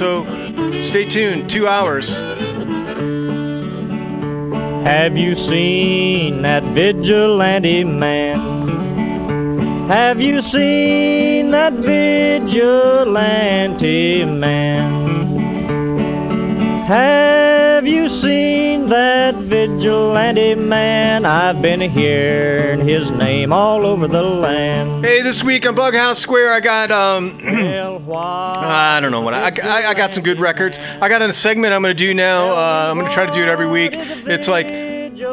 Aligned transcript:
so 0.00 0.24
stay 0.80 1.04
tuned. 1.04 1.50
Two 1.50 1.68
hours. 1.68 2.20
Have 4.88 5.18
you 5.18 5.36
seen 5.36 6.40
that 6.40 6.62
vigilante 6.72 7.84
man? 7.84 8.38
Have 9.90 10.18
you 10.22 10.40
seen 10.40 11.50
that 11.50 11.74
vigilante 11.74 12.94
man? 14.24 14.88
Have 16.86 17.86
you 17.86 18.08
seen 18.08 18.39
vigilante 19.50 20.54
man? 20.54 21.26
I've 21.26 21.60
been 21.60 21.80
hearing 21.80 22.86
his 22.86 23.10
name 23.10 23.52
all 23.52 23.84
over 23.84 24.06
the 24.06 24.22
land. 24.22 25.04
Hey, 25.04 25.22
this 25.22 25.42
week 25.42 25.66
on 25.66 25.74
Bughouse 25.74 26.18
Square, 26.18 26.52
I 26.52 26.60
got 26.60 26.92
um, 26.92 27.36
I 27.42 29.00
don't 29.02 29.10
know 29.10 29.22
what 29.22 29.34
I, 29.34 29.52
I, 29.64 29.88
I 29.88 29.94
got 29.94 30.14
some 30.14 30.22
good 30.22 30.38
records. 30.38 30.78
I 31.00 31.08
got 31.08 31.20
a 31.20 31.32
segment 31.32 31.74
I'm 31.74 31.82
gonna 31.82 31.94
do 31.94 32.14
now. 32.14 32.50
Uh, 32.50 32.90
I'm 32.90 32.96
gonna 32.96 33.10
try 33.10 33.26
to 33.26 33.32
do 33.32 33.42
it 33.42 33.48
every 33.48 33.66
week. 33.66 33.94
It's 33.94 34.46
like 34.46 34.68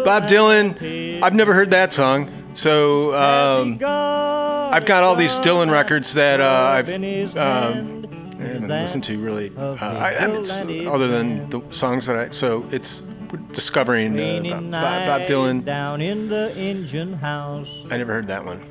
Bob 0.03 0.23
Dylan. 0.23 1.21
I've 1.21 1.35
never 1.35 1.53
heard 1.53 1.69
that 1.69 1.93
song, 1.93 2.31
so 2.53 3.13
um, 3.13 3.73
I've 3.83 4.85
got 4.85 5.03
all 5.03 5.15
these 5.15 5.37
Dylan 5.37 5.71
records 5.71 6.15
that 6.15 6.41
uh, 6.41 6.71
I've 6.73 6.89
um, 6.89 8.07
I 8.39 8.43
haven't 8.43 8.67
listened 8.67 9.03
to 9.03 9.19
really. 9.19 9.55
Uh, 9.55 9.77
I, 9.79 10.15
I, 10.19 10.27
it's, 10.31 10.59
other 10.87 11.07
than 11.07 11.47
the 11.51 11.61
songs 11.69 12.07
that 12.07 12.15
I. 12.15 12.29
So 12.31 12.65
it's 12.71 13.11
discovering 13.51 14.19
uh, 14.19 14.59
Bob, 14.71 15.05
Bob, 15.05 15.21
Dylan. 15.27 15.63
down 15.63 16.01
in 16.01 16.27
the 16.27 16.55
engine 16.55 17.13
house, 17.13 17.67
I 17.89 17.97
never 17.97 18.13
heard 18.13 18.27
that 18.27 18.45
one. 18.45 18.63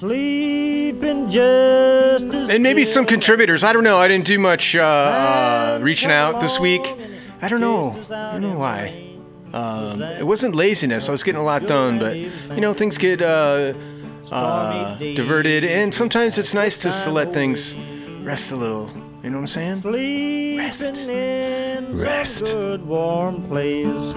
sleeping 0.00 1.30
just 1.30 2.24
And 2.24 2.62
maybe 2.62 2.84
some 2.84 3.06
contributors. 3.06 3.64
I 3.64 3.72
don't 3.72 3.84
know. 3.84 3.98
I 3.98 4.08
didn't 4.08 4.26
do 4.26 4.38
much 4.38 4.74
uh, 4.74 4.82
uh, 4.82 5.78
reaching 5.82 6.10
out 6.10 6.40
this 6.40 6.58
week. 6.60 6.82
I 7.40 7.48
don't 7.48 7.60
know. 7.60 7.90
I 8.10 8.32
don't 8.32 8.42
know 8.42 8.58
why. 8.58 9.00
Um, 9.52 10.02
it 10.02 10.26
wasn't 10.26 10.54
laziness. 10.56 11.08
I 11.08 11.12
was 11.12 11.22
getting 11.22 11.40
a 11.40 11.44
lot 11.44 11.66
done, 11.66 11.98
but 11.98 12.16
you 12.16 12.60
know 12.60 12.72
things 12.72 12.98
get 12.98 13.22
uh, 13.22 13.72
uh, 14.30 14.98
diverted, 14.98 15.64
and 15.64 15.94
sometimes 15.94 16.38
it's 16.38 16.54
nice 16.54 16.76
just 16.76 17.04
to 17.04 17.10
let 17.10 17.32
things 17.32 17.76
rest 18.22 18.50
a 18.50 18.56
little. 18.56 18.90
You 19.24 19.30
know 19.30 19.38
what 19.38 19.44
I'm 19.44 19.46
saying? 19.46 19.80
Sleeping 19.80 20.58
Rest. 20.58 21.08
in 21.08 21.96
Rest. 21.96 22.44
good 22.44 22.86
warm 22.86 23.48
place. 23.48 24.14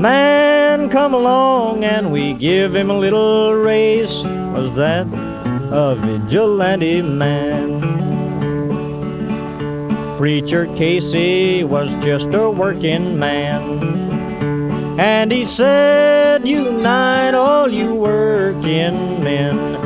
Man, 0.00 0.88
come 0.88 1.12
along 1.12 1.84
and 1.84 2.10
we 2.10 2.32
give 2.32 2.74
him 2.74 2.88
a 2.88 2.98
little 2.98 3.52
race. 3.52 4.08
Was 4.08 4.74
that 4.76 5.06
a 5.70 5.96
vigilante 5.96 7.02
man? 7.02 7.82
Preacher 10.16 10.64
Casey 10.74 11.62
was 11.62 11.90
just 12.02 12.28
a 12.32 12.48
working 12.48 13.18
man. 13.18 14.98
And 14.98 15.30
he 15.30 15.44
said, 15.44 16.48
Unite 16.48 17.34
all 17.34 17.70
you 17.70 17.94
working 17.94 19.22
men. 19.22 19.85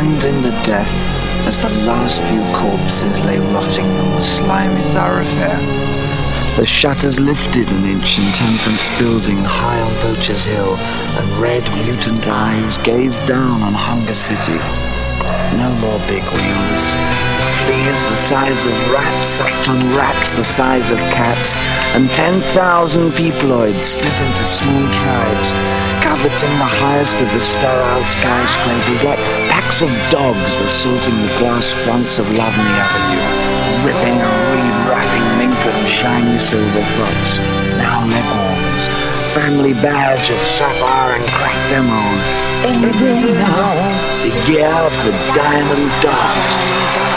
And 0.00 0.24
in 0.24 0.40
the 0.40 0.62
death, 0.62 0.90
as 1.46 1.58
the 1.58 1.68
last 1.84 2.22
few 2.22 2.40
corpses 2.56 3.20
lay 3.20 3.38
rotting 3.52 3.84
on 3.84 4.10
the 4.16 4.22
slimy 4.22 4.80
thoroughfare, 4.94 5.60
the 6.56 6.64
shutters 6.64 7.20
lifted 7.20 7.70
an 7.70 7.84
ancient 7.84 8.34
temperance 8.34 8.88
building 8.98 9.36
high 9.42 9.78
on 9.78 9.92
Poacher's 9.96 10.46
Hill, 10.46 10.76
and 10.78 11.28
red, 11.42 11.62
mutant 11.84 12.26
eyes 12.26 12.82
gazed 12.82 13.28
down 13.28 13.60
on 13.60 13.74
Hunger 13.74 14.14
City. 14.14 14.89
No 15.56 15.70
more 15.80 16.00
big 16.08 16.24
wheels. 16.34 16.82
Fleas 17.64 18.00
the 18.08 18.14
size 18.14 18.64
of 18.64 18.74
rats 18.90 19.24
sucked 19.24 19.68
on 19.68 19.78
rats 19.90 20.32
the 20.32 20.44
size 20.44 20.90
of 20.90 20.98
cats, 21.12 21.58
and 21.94 22.08
10,000 22.10 23.12
peoploids 23.12 23.80
split 23.94 24.16
into 24.26 24.44
small 24.44 24.84
tribes, 25.02 25.52
coveting 26.00 26.54
the 26.56 26.72
highest 26.80 27.16
of 27.16 27.28
the 27.32 27.40
sterile 27.40 28.02
skyscrapers 28.02 29.02
like 29.04 29.20
packs 29.52 29.82
of 29.82 29.90
dogs 30.10 30.60
assaulting 30.60 31.14
the 31.22 31.32
glass 31.38 31.70
fronts 31.70 32.18
of 32.18 32.26
Love-Me 32.32 32.72
Avenue, 32.80 33.86
ripping 33.86 34.18
and 34.18 34.36
re-wrapping 34.50 35.28
mink 35.38 35.60
and 35.60 35.88
shiny 35.88 36.38
silver 36.38 36.86
fox, 36.96 37.38
now 37.76 38.00
leghorns, 38.08 38.84
family 39.34 39.74
badge 39.74 40.30
of 40.30 40.40
sapphire 40.42 41.20
and 41.20 41.26
cracked 41.30 41.72
emerald. 41.72 42.20
Any 42.64 42.92
day 42.98 43.34
now, 43.34 44.09
they 44.22 44.28
gear 44.44 44.66
up 44.66 44.92
the 44.92 45.12
diamond 45.34 45.90
dogs. 46.02 47.09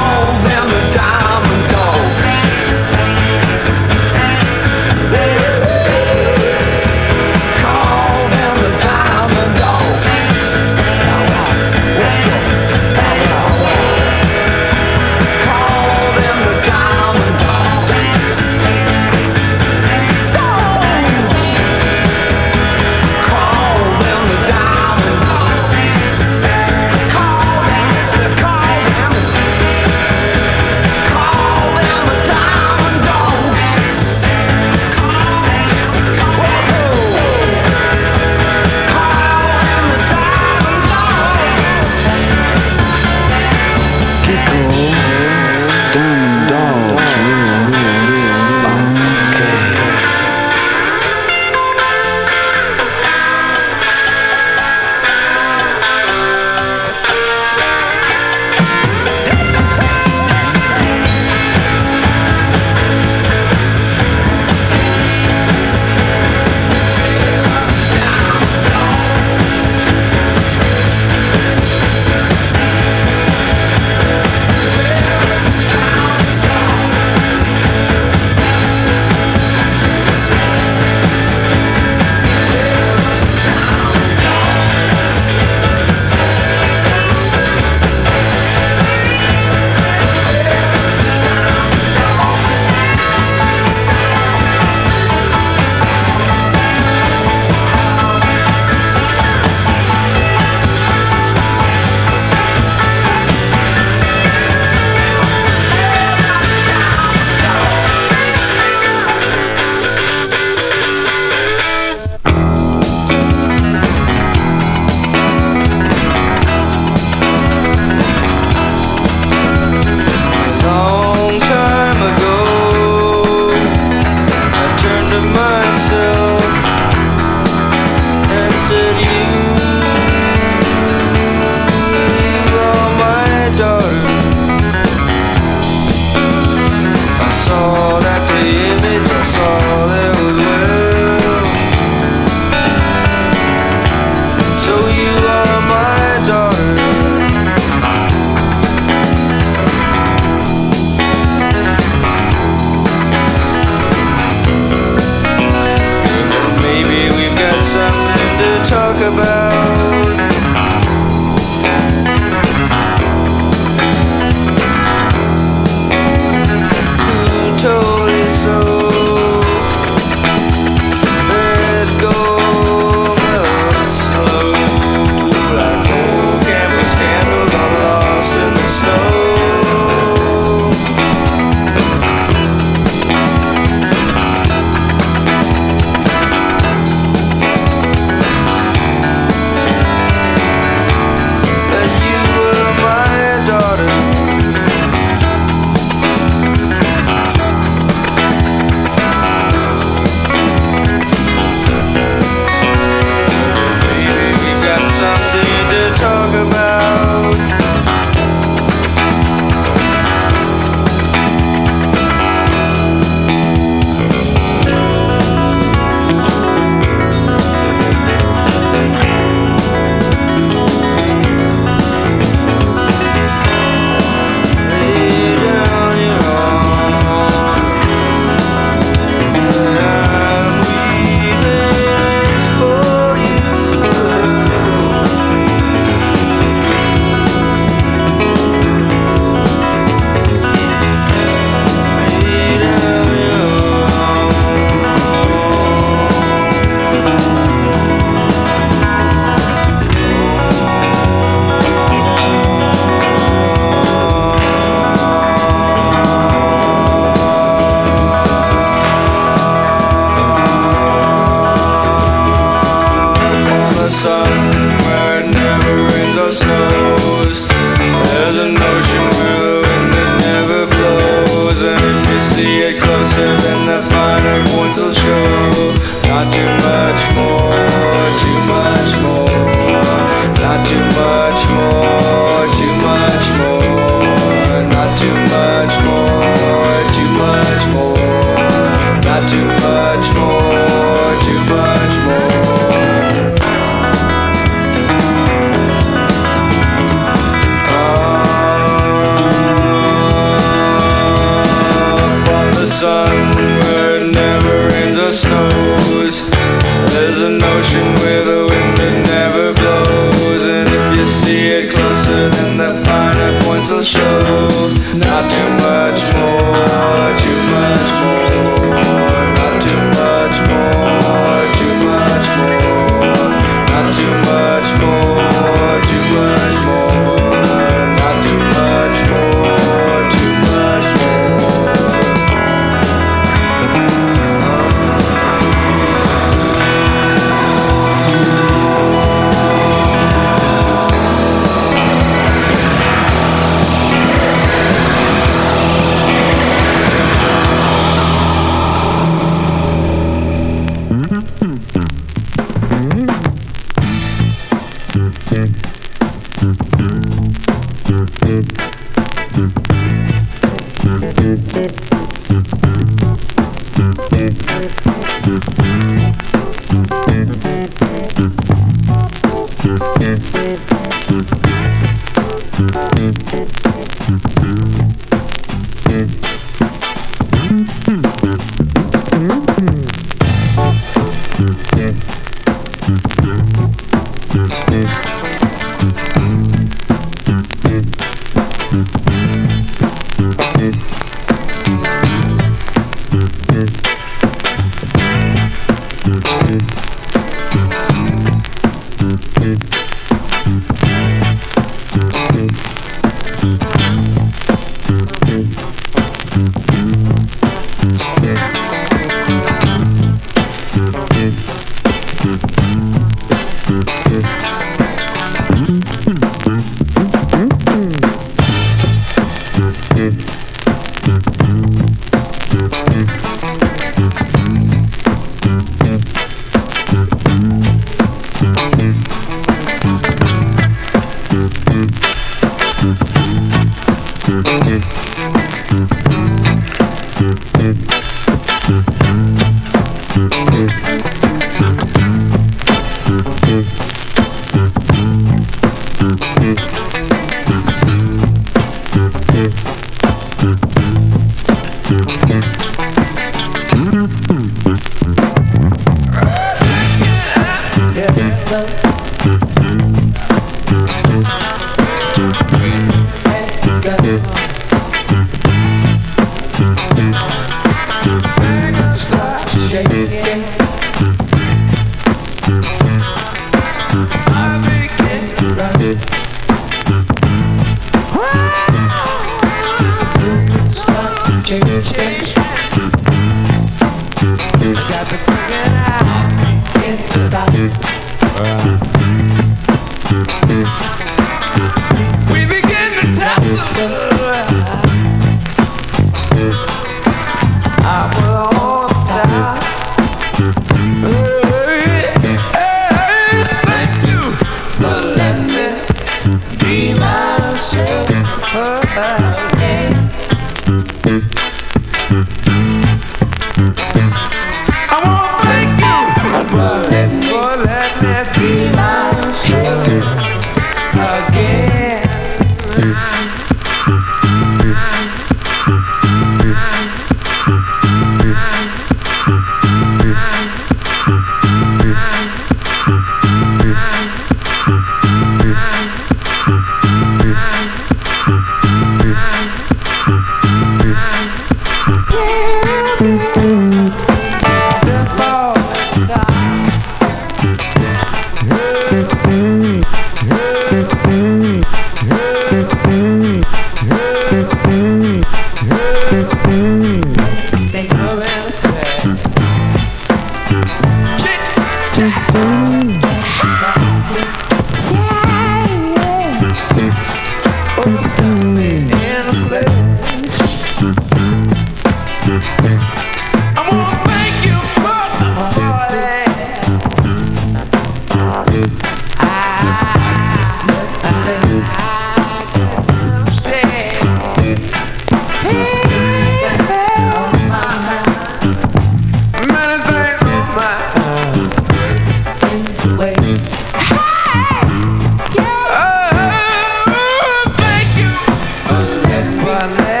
Mama 599.51 600.00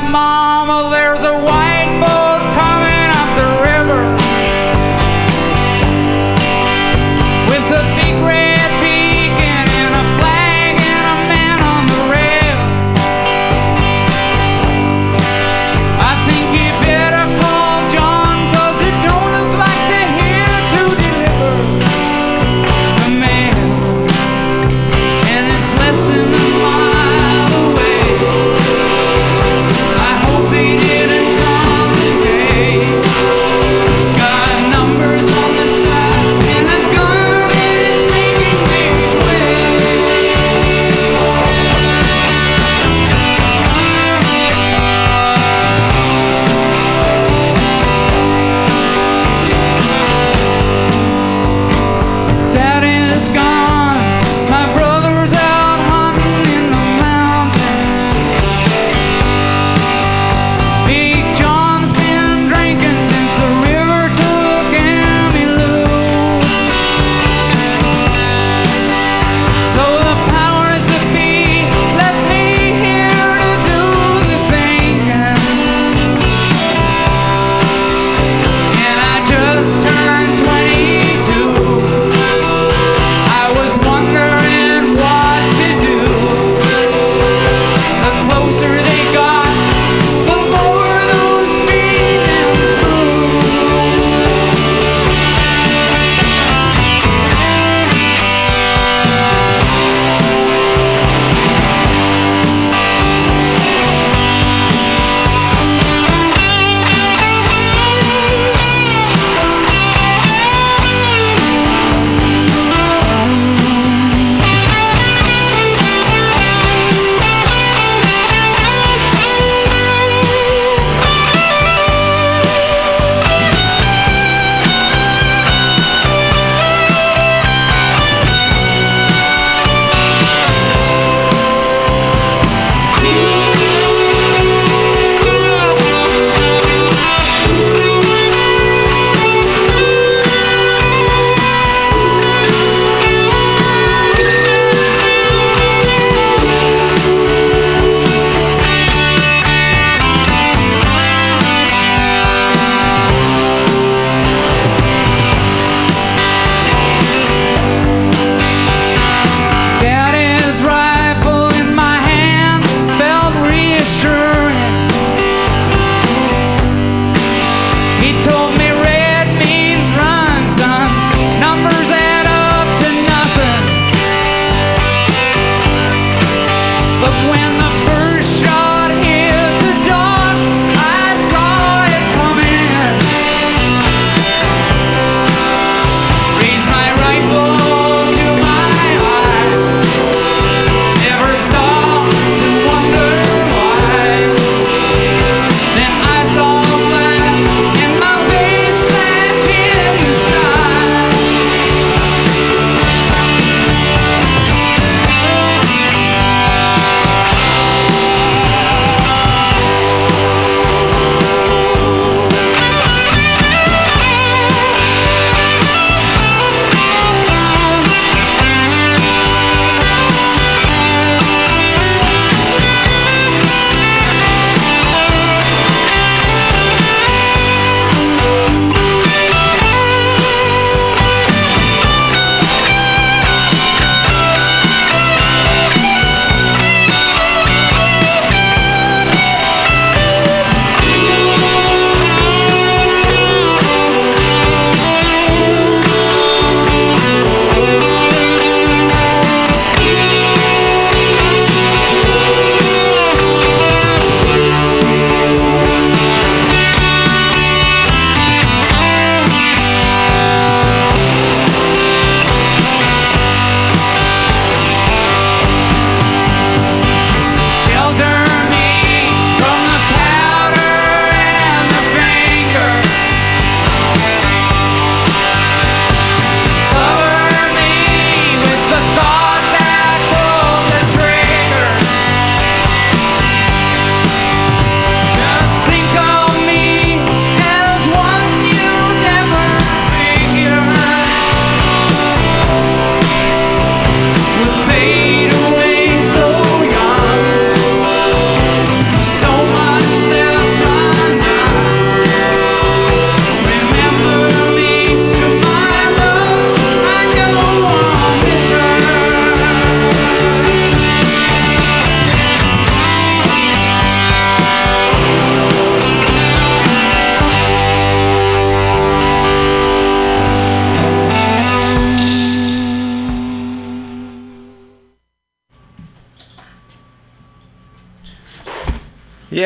mama, 0.00 0.90
there's 0.90 1.24
a 1.24 1.32
white 1.32 1.75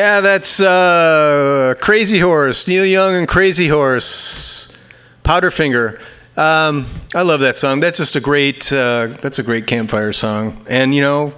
Yeah, 0.01 0.19
that's 0.19 0.59
uh, 0.59 1.75
Crazy 1.79 2.17
Horse, 2.17 2.67
Neil 2.67 2.87
Young 2.87 3.13
and 3.13 3.27
Crazy 3.27 3.67
Horse, 3.67 4.89
Powderfinger. 5.23 6.01
Um, 6.35 6.87
I 7.13 7.21
love 7.21 7.41
that 7.41 7.59
song. 7.59 7.81
That's 7.81 7.99
just 7.99 8.15
a 8.15 8.19
great. 8.19 8.73
Uh, 8.73 9.15
that's 9.21 9.37
a 9.37 9.43
great 9.43 9.67
campfire 9.67 10.11
song. 10.11 10.65
And 10.67 10.95
you 10.95 11.01
know, 11.01 11.35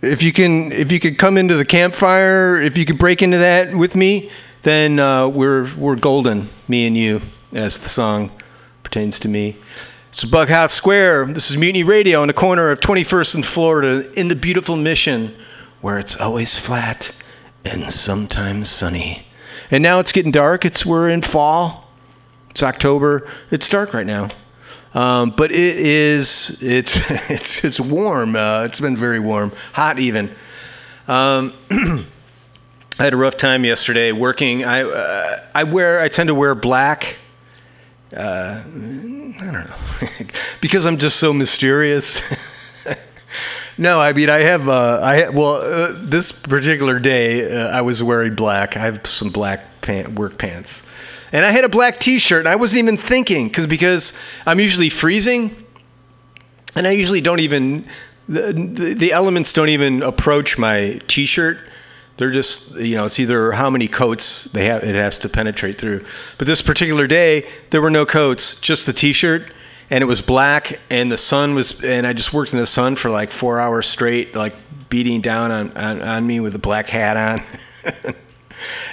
if 0.00 0.22
you 0.22 0.32
can, 0.32 0.72
if 0.72 0.90
you 0.90 0.98
could 0.98 1.18
come 1.18 1.36
into 1.36 1.54
the 1.54 1.66
campfire, 1.66 2.58
if 2.62 2.78
you 2.78 2.86
could 2.86 2.96
break 2.96 3.20
into 3.20 3.36
that 3.36 3.76
with 3.76 3.94
me, 3.94 4.30
then 4.62 4.98
uh, 4.98 5.28
we're 5.28 5.70
we're 5.76 5.96
golden, 5.96 6.48
me 6.68 6.86
and 6.86 6.96
you, 6.96 7.20
as 7.52 7.78
the 7.78 7.90
song 7.90 8.30
pertains 8.84 9.18
to 9.20 9.28
me. 9.28 9.54
It's 10.08 10.24
Bughouse 10.24 10.70
Square. 10.70 11.26
This 11.26 11.50
is 11.50 11.58
Mutiny 11.58 11.84
Radio 11.84 12.22
in 12.22 12.28
the 12.28 12.32
corner 12.32 12.70
of 12.70 12.80
21st 12.80 13.34
and 13.34 13.44
Florida 13.44 14.10
in 14.18 14.28
the 14.28 14.36
beautiful 14.36 14.76
Mission, 14.76 15.36
where 15.82 15.98
it's 15.98 16.18
always 16.18 16.58
flat 16.58 17.14
and 17.66 17.92
sometimes 17.92 18.68
sunny. 18.68 19.22
And 19.70 19.82
now 19.82 19.98
it's 19.98 20.12
getting 20.12 20.32
dark. 20.32 20.64
It's 20.64 20.86
we're 20.86 21.08
in 21.08 21.22
fall. 21.22 21.88
It's 22.50 22.62
October. 22.62 23.28
It's 23.50 23.68
dark 23.68 23.92
right 23.92 24.06
now. 24.06 24.28
Um, 24.94 25.30
but 25.30 25.50
it 25.50 25.76
is 25.76 26.62
it's 26.62 27.10
it's 27.30 27.64
it's 27.64 27.80
warm. 27.80 28.36
Uh, 28.36 28.64
it's 28.64 28.80
been 28.80 28.96
very 28.96 29.20
warm, 29.20 29.52
hot 29.72 29.98
even. 29.98 30.30
Um, 31.08 31.52
I 32.98 33.02
had 33.02 33.12
a 33.12 33.16
rough 33.16 33.36
time 33.36 33.64
yesterday 33.64 34.12
working. 34.12 34.64
I 34.64 34.82
uh, 34.82 35.46
I 35.54 35.64
wear 35.64 36.00
I 36.00 36.08
tend 36.08 36.28
to 36.28 36.34
wear 36.34 36.54
black. 36.54 37.16
Uh, 38.16 38.62
I 38.64 39.44
don't 39.44 39.52
know 39.52 40.08
because 40.62 40.86
I'm 40.86 40.96
just 40.96 41.18
so 41.18 41.32
mysterious. 41.34 42.34
no, 43.78 44.00
I 44.00 44.12
mean 44.12 44.30
I 44.30 44.40
have 44.40 44.68
uh, 44.68 45.00
I 45.02 45.28
well 45.28 45.56
uh, 45.56 45.92
this 45.94 46.42
particular 46.42 46.98
day 46.98 47.50
uh, 47.50 47.68
I 47.68 47.82
was 47.82 48.02
wearing 48.02 48.34
black. 48.34 48.76
I 48.76 48.80
have 48.80 49.06
some 49.06 49.30
black 49.30 49.60
pant, 49.82 50.18
work 50.18 50.38
pants, 50.38 50.94
and 51.32 51.44
I 51.44 51.50
had 51.50 51.64
a 51.64 51.68
black 51.68 51.98
T-shirt. 51.98 52.40
And 52.40 52.48
I 52.48 52.56
wasn't 52.56 52.78
even 52.78 52.96
thinking 52.96 53.48
because 53.48 53.66
because 53.66 54.22
I'm 54.46 54.60
usually 54.60 54.88
freezing, 54.88 55.54
and 56.74 56.86
I 56.86 56.92
usually 56.92 57.20
don't 57.20 57.40
even 57.40 57.84
the, 58.28 58.52
the 58.52 58.94
the 58.94 59.12
elements 59.12 59.52
don't 59.52 59.68
even 59.68 60.02
approach 60.02 60.58
my 60.58 61.00
T-shirt. 61.06 61.58
They're 62.16 62.30
just 62.30 62.76
you 62.76 62.96
know 62.96 63.04
it's 63.04 63.20
either 63.20 63.52
how 63.52 63.68
many 63.68 63.88
coats 63.88 64.44
they 64.44 64.64
have 64.64 64.84
it 64.84 64.94
has 64.94 65.18
to 65.18 65.28
penetrate 65.28 65.78
through. 65.78 66.04
But 66.38 66.46
this 66.46 66.62
particular 66.62 67.06
day 67.06 67.46
there 67.70 67.82
were 67.82 67.90
no 67.90 68.06
coats, 68.06 68.58
just 68.58 68.86
the 68.86 68.94
T-shirt, 68.94 69.52
and 69.90 70.02
it 70.02 70.06
was 70.06 70.20
black, 70.20 70.78
and 70.90 71.10
the 71.10 71.16
sun 71.16 71.54
was, 71.54 71.84
and 71.84 72.06
I 72.06 72.12
just 72.12 72.32
worked 72.32 72.52
in 72.52 72.58
the 72.58 72.66
sun 72.66 72.96
for 72.96 73.10
like 73.10 73.30
four 73.30 73.60
hours 73.60 73.86
straight, 73.86 74.34
like 74.34 74.54
beating 74.88 75.20
down 75.20 75.50
on 75.50 75.76
on, 75.76 76.02
on 76.02 76.26
me 76.26 76.40
with 76.40 76.54
a 76.54 76.58
black 76.58 76.88
hat 76.88 77.16
on, 77.16 77.94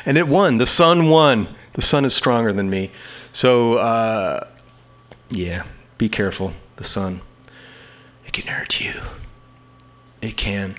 and 0.05 0.17
it 0.17 0.27
won. 0.27 0.57
The 0.57 0.65
sun 0.65 1.09
won. 1.09 1.47
The 1.73 1.81
sun 1.81 2.05
is 2.05 2.15
stronger 2.15 2.53
than 2.53 2.69
me, 2.69 2.91
so 3.31 3.75
uh, 3.75 4.47
yeah, 5.29 5.63
be 5.97 6.09
careful. 6.09 6.53
The 6.75 6.83
sun, 6.83 7.21
it 8.25 8.33
can 8.33 8.47
hurt 8.47 8.79
you. 8.79 8.93
It 10.21 10.37
can. 10.37 10.75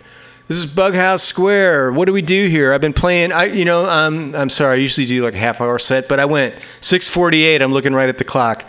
This 0.46 0.58
is 0.58 0.74
Bughouse 0.74 1.22
Square. 1.22 1.92
What 1.92 2.04
do 2.04 2.12
we 2.12 2.20
do 2.20 2.48
here? 2.48 2.74
I've 2.74 2.80
been 2.82 2.92
playing. 2.92 3.32
I, 3.32 3.46
you 3.46 3.64
know, 3.64 3.88
um, 3.88 4.34
I'm 4.34 4.50
sorry. 4.50 4.74
I 4.74 4.80
usually 4.80 5.06
do 5.06 5.24
like 5.24 5.32
a 5.32 5.38
half 5.38 5.58
hour 5.58 5.78
set, 5.78 6.06
but 6.06 6.20
I 6.20 6.26
went 6.26 6.54
6:48. 6.82 7.62
I'm 7.62 7.72
looking 7.72 7.94
right 7.94 8.10
at 8.10 8.18
the 8.18 8.24
clock, 8.24 8.66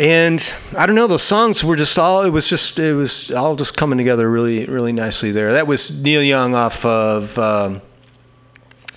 and 0.00 0.54
I 0.78 0.86
don't 0.86 0.96
know. 0.96 1.06
The 1.06 1.18
songs 1.18 1.62
were 1.62 1.76
just 1.76 1.98
all. 1.98 2.22
It 2.22 2.30
was 2.30 2.48
just. 2.48 2.78
It 2.78 2.94
was 2.94 3.30
all 3.30 3.54
just 3.54 3.76
coming 3.76 3.98
together 3.98 4.28
really, 4.30 4.64
really 4.64 4.92
nicely 4.92 5.30
there. 5.30 5.52
That 5.52 5.66
was 5.66 6.02
Neil 6.02 6.22
Young 6.22 6.54
off 6.54 6.84
of. 6.86 7.38
Um, 7.38 7.82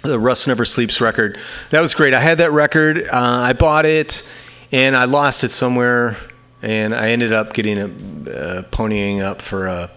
the 0.01 0.20
Rust 0.20 0.47
Never 0.47 0.66
Sleeps 0.66 0.99
record. 0.99 1.38
That 1.70 1.80
was 1.80 1.93
great. 1.93 2.14
I 2.14 2.20
had 2.20 2.38
that 2.39 2.51
record. 2.51 3.06
Uh, 3.06 3.10
I 3.12 3.54
bought 3.54 3.86
it, 3.86 4.30
and 4.72 4.97
I 4.97 5.06
lost 5.06 5.43
it 5.45 5.51
somewhere, 5.51 6.18
and 6.62 6.93
I 6.93 7.12
ended 7.12 7.32
up 7.32 7.54
getting 7.54 7.78
it, 7.78 7.89
uh, 8.28 8.64
ponying 8.64 9.22
up 9.22 9.41
for 9.41 9.68
uh, 9.68 9.88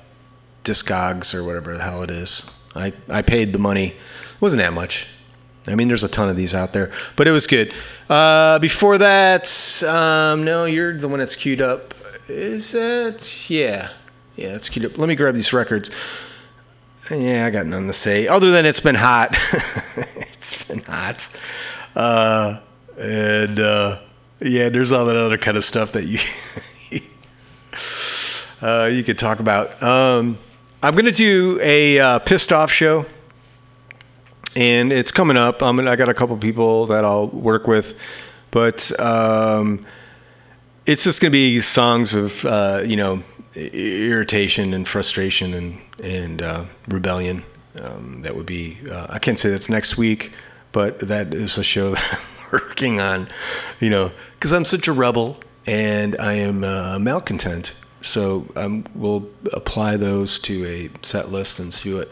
Discogs 0.63 1.35
or 1.35 1.45
whatever 1.45 1.77
the 1.77 1.83
hell 1.83 2.03
it 2.03 2.11
is. 2.11 2.69
I, 2.77 2.93
I 3.09 3.23
paid 3.23 3.53
the 3.53 3.59
money. 3.59 3.87
It 3.89 4.41
wasn't 4.41 4.63
that 4.63 4.73
much. 4.73 5.09
I 5.67 5.75
mean, 5.75 5.89
there's 5.89 6.05
a 6.05 6.09
ton 6.09 6.29
of 6.29 6.37
these 6.37 6.55
out 6.55 6.73
there, 6.73 6.93
but 7.17 7.27
it 7.27 7.33
was 7.33 7.49
good. 7.49 7.73
Uh, 8.09 8.59
before 8.61 8.99
that, 8.99 9.83
um, 9.83 10.45
no, 10.45 10.65
you're 10.65 10.97
the 10.97 11.09
one 11.09 11.19
that's 11.19 11.35
queued 11.35 11.61
up. 11.61 11.93
Is 12.29 12.73
that? 12.73 13.51
Yeah, 13.51 13.91
yeah, 14.37 14.55
it's 14.55 14.69
queued 14.69 14.87
up. 14.87 14.99
Let 14.99 15.09
me 15.09 15.17
grab 15.17 15.35
these 15.35 15.53
records. 15.53 15.91
yeah, 17.11 17.47
I 17.47 17.51
got 17.51 17.67
nothing 17.67 17.89
to 17.89 17.93
say 17.93 18.29
other 18.29 18.51
than 18.51 18.65
it's 18.65 18.81
been 18.81 18.95
hot. 18.95 19.37
it's 19.97 20.69
been 20.69 20.83
hot, 20.83 21.41
uh, 21.97 22.61
and 22.97 23.59
uh, 23.59 24.01
yeah, 24.41 24.69
there's 24.69 24.93
all 24.93 25.07
that 25.07 25.17
other 25.17 25.39
kind 25.39 25.57
of 25.57 25.65
stuff 25.65 25.93
that 25.93 26.05
you 26.05 26.21
uh, 28.63 28.85
you 28.93 29.03
could 29.03 29.19
talk 29.19 29.41
about. 29.41 29.83
Um, 29.83 30.39
I'm 30.81 30.95
gonna 30.95 31.11
do 31.11 31.59
a 31.61 31.99
uh, 31.99 32.19
pissed 32.21 32.53
off 32.53 32.71
show, 32.71 33.07
and 34.57 34.91
it's 34.91 35.13
coming 35.13 35.37
up. 35.37 35.63
I'm 35.63 35.79
I 35.81 35.95
got 35.95 36.09
a 36.09 36.15
couple 36.15 36.37
people 36.39 36.87
that 36.87 37.05
I'll 37.05 37.29
work 37.29 37.67
with, 37.67 37.97
but 38.51 38.91
um, 38.99 39.87
it's 40.87 41.05
just 41.05 41.21
gonna 41.21 41.31
be 41.31 41.61
songs 41.61 42.15
of 42.15 42.45
uh, 42.45 42.83
you 42.85 42.97
know 42.97 43.23
irritation 43.55 44.73
and 44.73 44.89
frustration 44.89 45.55
and 45.55 45.81
and 46.03 46.43
uh, 46.43 46.65
rebellion. 46.89 47.45
Um, 47.83 48.23
that 48.23 48.35
would 48.35 48.47
be. 48.47 48.79
Uh, 48.91 49.07
I 49.11 49.19
can't 49.19 49.39
say 49.39 49.51
that's 49.51 49.69
next 49.69 49.99
week, 49.99 50.33
but 50.73 50.99
that 51.01 51.35
is 51.35 51.59
a 51.59 51.65
show 51.65 51.91
that 51.95 52.13
I'm 52.13 52.51
working 52.51 52.99
on. 52.99 53.29
You 53.79 53.91
know, 53.91 54.11
because 54.35 54.53
I'm 54.53 54.65
such 54.65 54.89
a 54.89 54.93
rebel 54.93 55.39
and 55.67 56.17
I 56.19 56.35
am 56.35 56.65
uh, 56.65 56.99
malcontent. 56.99 57.79
So 58.01 58.47
um, 58.57 58.87
we'll 58.95 59.29
apply 59.53 59.97
those 59.97 60.39
to 60.41 60.65
a 60.65 60.89
set 61.05 61.31
list 61.31 61.59
and 61.59 61.75
see 61.75 61.93
what 61.93 62.09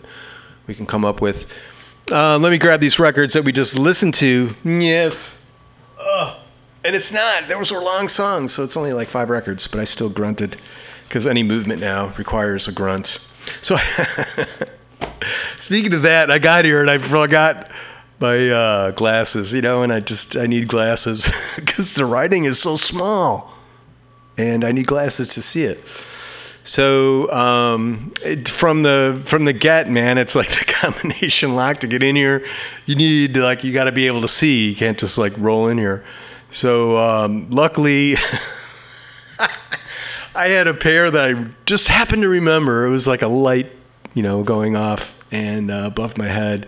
we 0.67 0.75
can 0.75 0.87
come 0.87 1.05
up 1.05 1.23
with. 1.23 1.51
Uh, 2.11 2.39
let 2.39 2.51
me 2.51 2.59
grab 2.59 2.81
these 2.81 2.99
records 2.99 3.35
that 3.35 3.45
we 3.45 3.53
just 3.53 3.79
listened 3.79 4.15
to. 4.15 4.51
Yes. 4.65 5.51
Ugh. 5.99 6.37
And 6.85 6.95
it's 6.95 7.13
not. 7.13 7.49
Those 7.49 7.73
were 7.73 7.81
long 7.81 8.09
songs, 8.09 8.53
so 8.53 8.63
it's 8.63 8.77
only 8.77 8.93
like 8.93 9.09
five 9.09 9.31
records, 9.31 9.67
but 9.67 9.81
I 9.81 9.85
still 9.85 10.11
grunted 10.11 10.57
because 11.09 11.27
any 11.27 11.43
movement 11.43 11.81
now 11.81 12.13
requires 12.19 12.69
a 12.69 12.73
grunt. 12.73 13.27
So, 13.63 13.79
speaking 15.59 15.95
of 15.95 16.03
that, 16.03 16.31
I 16.31 16.39
got 16.39 16.67
here 16.67 16.83
and 16.83 16.91
I 16.91 16.99
forgot 16.99 17.71
my 18.21 18.49
uh, 18.51 18.91
glasses, 18.91 19.55
you 19.55 19.63
know, 19.63 19.83
and 19.83 19.93
I 19.93 20.01
just 20.01 20.37
I 20.37 20.47
need 20.47 20.69
glasses 20.69 21.31
because 21.57 21.95
the 21.95 22.05
writing 22.05 22.45
is 22.45 22.59
so 22.59 22.77
small, 22.77 23.55
and 24.37 24.63
I 24.63 24.73
need 24.73 24.87
glasses 24.87 25.29
to 25.35 25.43
see 25.43 25.65
it. 25.65 25.79
So 26.65 27.31
um, 27.31 28.15
it, 28.25 28.49
from 28.49 28.83
the 28.83 29.21
from 29.25 29.45
the 29.45 29.53
get, 29.53 29.91
man, 29.91 30.17
it's 30.17 30.35
like 30.35 30.49
the 30.59 30.65
combination 30.65 31.55
lock 31.55 31.79
to 31.81 31.87
get 31.87 32.03
in 32.03 32.17
here. 32.17 32.45
You 32.87 32.97
need 32.97 33.37
like 33.37 33.63
you 33.63 33.73
got 33.73 33.85
to 33.85 33.93
be 33.93 34.07
able 34.07 34.23
to 34.23 34.29
see. 34.29 34.71
You 34.71 34.75
can't 34.75 34.99
just 34.99 35.19
like 35.19 35.35
roll 35.37 35.69
in 35.69 35.79
here. 35.79 36.05
So 36.51 36.97
um, 36.97 37.51
luckily, 37.51 38.17
I 40.35 40.49
had 40.49 40.67
a 40.67 40.75
pair 40.75 41.11
that 41.11 41.37
I 41.37 41.47
just 41.67 41.89
happened 41.89 42.23
to 42.23 42.29
remember. 42.29 42.87
It 42.87 42.91
was 42.91 43.07
like 43.07 43.23
a 43.23 43.29
light, 43.29 43.71
you 44.15 44.23
know, 44.23 44.43
going 44.43 44.75
off 44.75 45.23
and 45.31 45.71
uh, 45.71 45.83
above 45.85 46.17
my 46.17 46.29
head, 46.29 46.67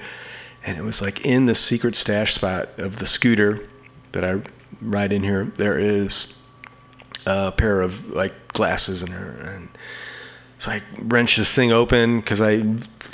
and 0.64 0.76
it 0.76 0.82
was 0.82 1.00
like 1.00 1.24
in 1.24 1.46
the 1.46 1.54
secret 1.54 1.96
stash 1.96 2.34
spot 2.34 2.68
of 2.78 2.98
the 2.98 3.06
scooter 3.06 3.66
that 4.12 4.24
I 4.24 4.42
ride 4.82 5.12
in 5.12 5.22
here. 5.22 5.44
There 5.44 5.78
is 5.78 6.46
a 7.26 7.50
pair 7.52 7.80
of 7.80 8.10
like 8.10 8.48
glasses 8.48 9.02
in 9.02 9.10
her, 9.12 9.36
and 9.46 9.65
so 10.58 10.70
I 10.70 10.80
wrench 11.02 11.36
this 11.36 11.54
thing 11.54 11.72
open 11.72 12.20
because 12.20 12.40
I 12.40 12.64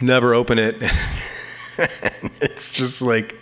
never 0.01 0.35
open 0.35 0.59
it. 0.59 0.77
it's 2.41 2.73
just 2.73 3.03
like, 3.03 3.35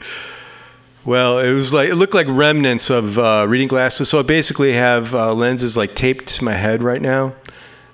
well, 1.05 1.39
it 1.39 1.53
was 1.53 1.73
like 1.73 1.91
it 1.91 1.97
looked 1.97 2.15
like 2.15 2.27
remnants 2.29 2.91
of 2.91 3.19
uh, 3.19 3.47
reading 3.49 3.69
glasses. 3.69 4.09
So 4.09 4.19
I 4.19 4.23
basically 4.23 4.73
have 4.75 5.15
uh, 5.15 5.35
lenses 5.35 5.77
like 5.77 5.95
taped 5.95 6.27
to 6.29 6.45
my 6.45 6.53
head 6.53 6.83
right 6.83 7.01
now, 7.01 7.35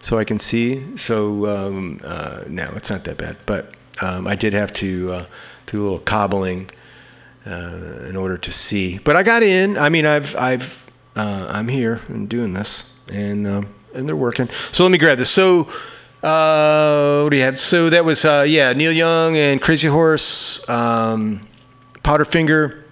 so 0.01 0.19
I 0.19 0.25
can 0.25 0.39
see. 0.39 0.97
So 0.97 1.47
um, 1.47 2.01
uh, 2.05 2.45
it's 2.47 2.91
not 2.91 3.05
that 3.05 3.17
bad, 3.19 3.37
but 3.47 3.75
um, 4.01 4.27
I 4.27 4.37
did 4.37 4.53
have 4.53 4.73
to 4.75 5.13
uh, 5.13 5.27
do 5.67 5.81
a 5.81 5.83
little 5.83 5.99
cobbling 5.99 6.71
uh, 7.47 8.07
in 8.09 8.17
order 8.17 8.37
to 8.37 8.53
see. 8.53 8.99
But 8.99 9.17
I 9.17 9.23
got 9.23 9.43
in. 9.43 9.79
I 9.79 9.89
mean, 9.89 10.07
I've 10.07 10.37
I've 10.37 10.91
uh, 11.15 11.47
I'm 11.51 11.69
here 11.69 12.01
and 12.09 12.29
doing 12.29 12.53
this, 12.55 13.05
and 13.13 13.47
um, 13.47 13.75
and 13.95 14.09
they're 14.09 14.17
working. 14.17 14.49
So 14.73 14.85
let 14.85 14.91
me 14.93 14.99
grab 14.99 15.19
this. 15.19 15.31
So. 15.31 15.69
Uh, 16.27 17.23
what 17.23 17.31
do 17.31 17.37
you 17.37 17.45
have? 17.45 17.61
So 17.61 17.89
that 17.91 18.05
was 18.05 18.25
uh, 18.25 18.45
yeah, 18.49 18.73
Neil 18.73 18.91
Young 18.91 19.37
and 19.37 19.63
Crazy 19.63 19.87
Horse, 19.87 20.69
um, 20.69 21.47
Powderfinger, 22.03 22.83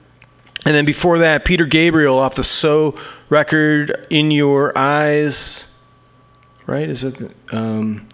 and 0.65 0.73
then 0.73 0.85
before 0.85 1.19
that, 1.19 1.45
Peter 1.45 1.67
Gabriel 1.67 2.17
off 2.17 2.37
the 2.37 2.45
So 2.45 2.97
record, 3.31 4.07
"In 4.09 4.31
Your 4.31 4.73
Eyes." 4.79 5.85
Right? 6.67 6.89
Is 6.89 7.03
it 7.03 7.35
um, 7.51 8.07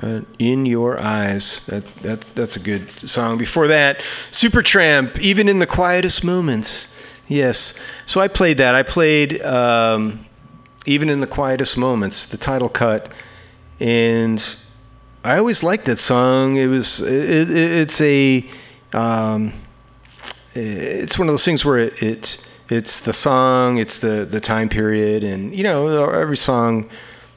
uh, 0.00 0.22
"In 0.38 0.64
Your 0.64 0.98
Eyes"? 0.98 1.66
That 1.66 1.84
that 1.96 2.22
that's 2.34 2.56
a 2.56 2.60
good 2.60 2.90
song. 2.90 3.36
Before 3.36 3.68
that, 3.68 4.00
Supertramp, 4.30 5.18
"Even 5.18 5.46
in 5.46 5.58
the 5.58 5.66
Quietest 5.66 6.24
Moments." 6.24 7.02
Yes. 7.28 7.86
So 8.06 8.18
I 8.18 8.28
played 8.28 8.56
that. 8.56 8.74
I 8.74 8.82
played 8.82 9.42
um, 9.42 10.24
"Even 10.86 11.10
in 11.10 11.20
the 11.20 11.26
Quietest 11.26 11.76
Moments," 11.76 12.24
the 12.24 12.38
title 12.38 12.70
cut 12.70 13.12
and 13.80 14.56
I 15.24 15.38
always 15.38 15.62
liked 15.62 15.86
that 15.86 15.98
song. 15.98 16.56
It 16.56 16.66
was 16.66 17.00
it, 17.00 17.50
it, 17.50 17.50
it's 17.50 18.00
a 18.00 18.44
um, 18.92 19.52
it's 20.54 21.18
one 21.18 21.28
of 21.28 21.32
those 21.32 21.44
things 21.44 21.64
where 21.64 21.78
it, 21.78 22.02
it 22.02 22.50
it's 22.70 23.04
the 23.04 23.12
song, 23.12 23.78
it's 23.78 24.00
the 24.00 24.24
the 24.24 24.40
time 24.40 24.68
period, 24.68 25.24
and 25.24 25.54
you 25.54 25.62
know 25.62 25.88
every 26.10 26.36
song 26.36 26.88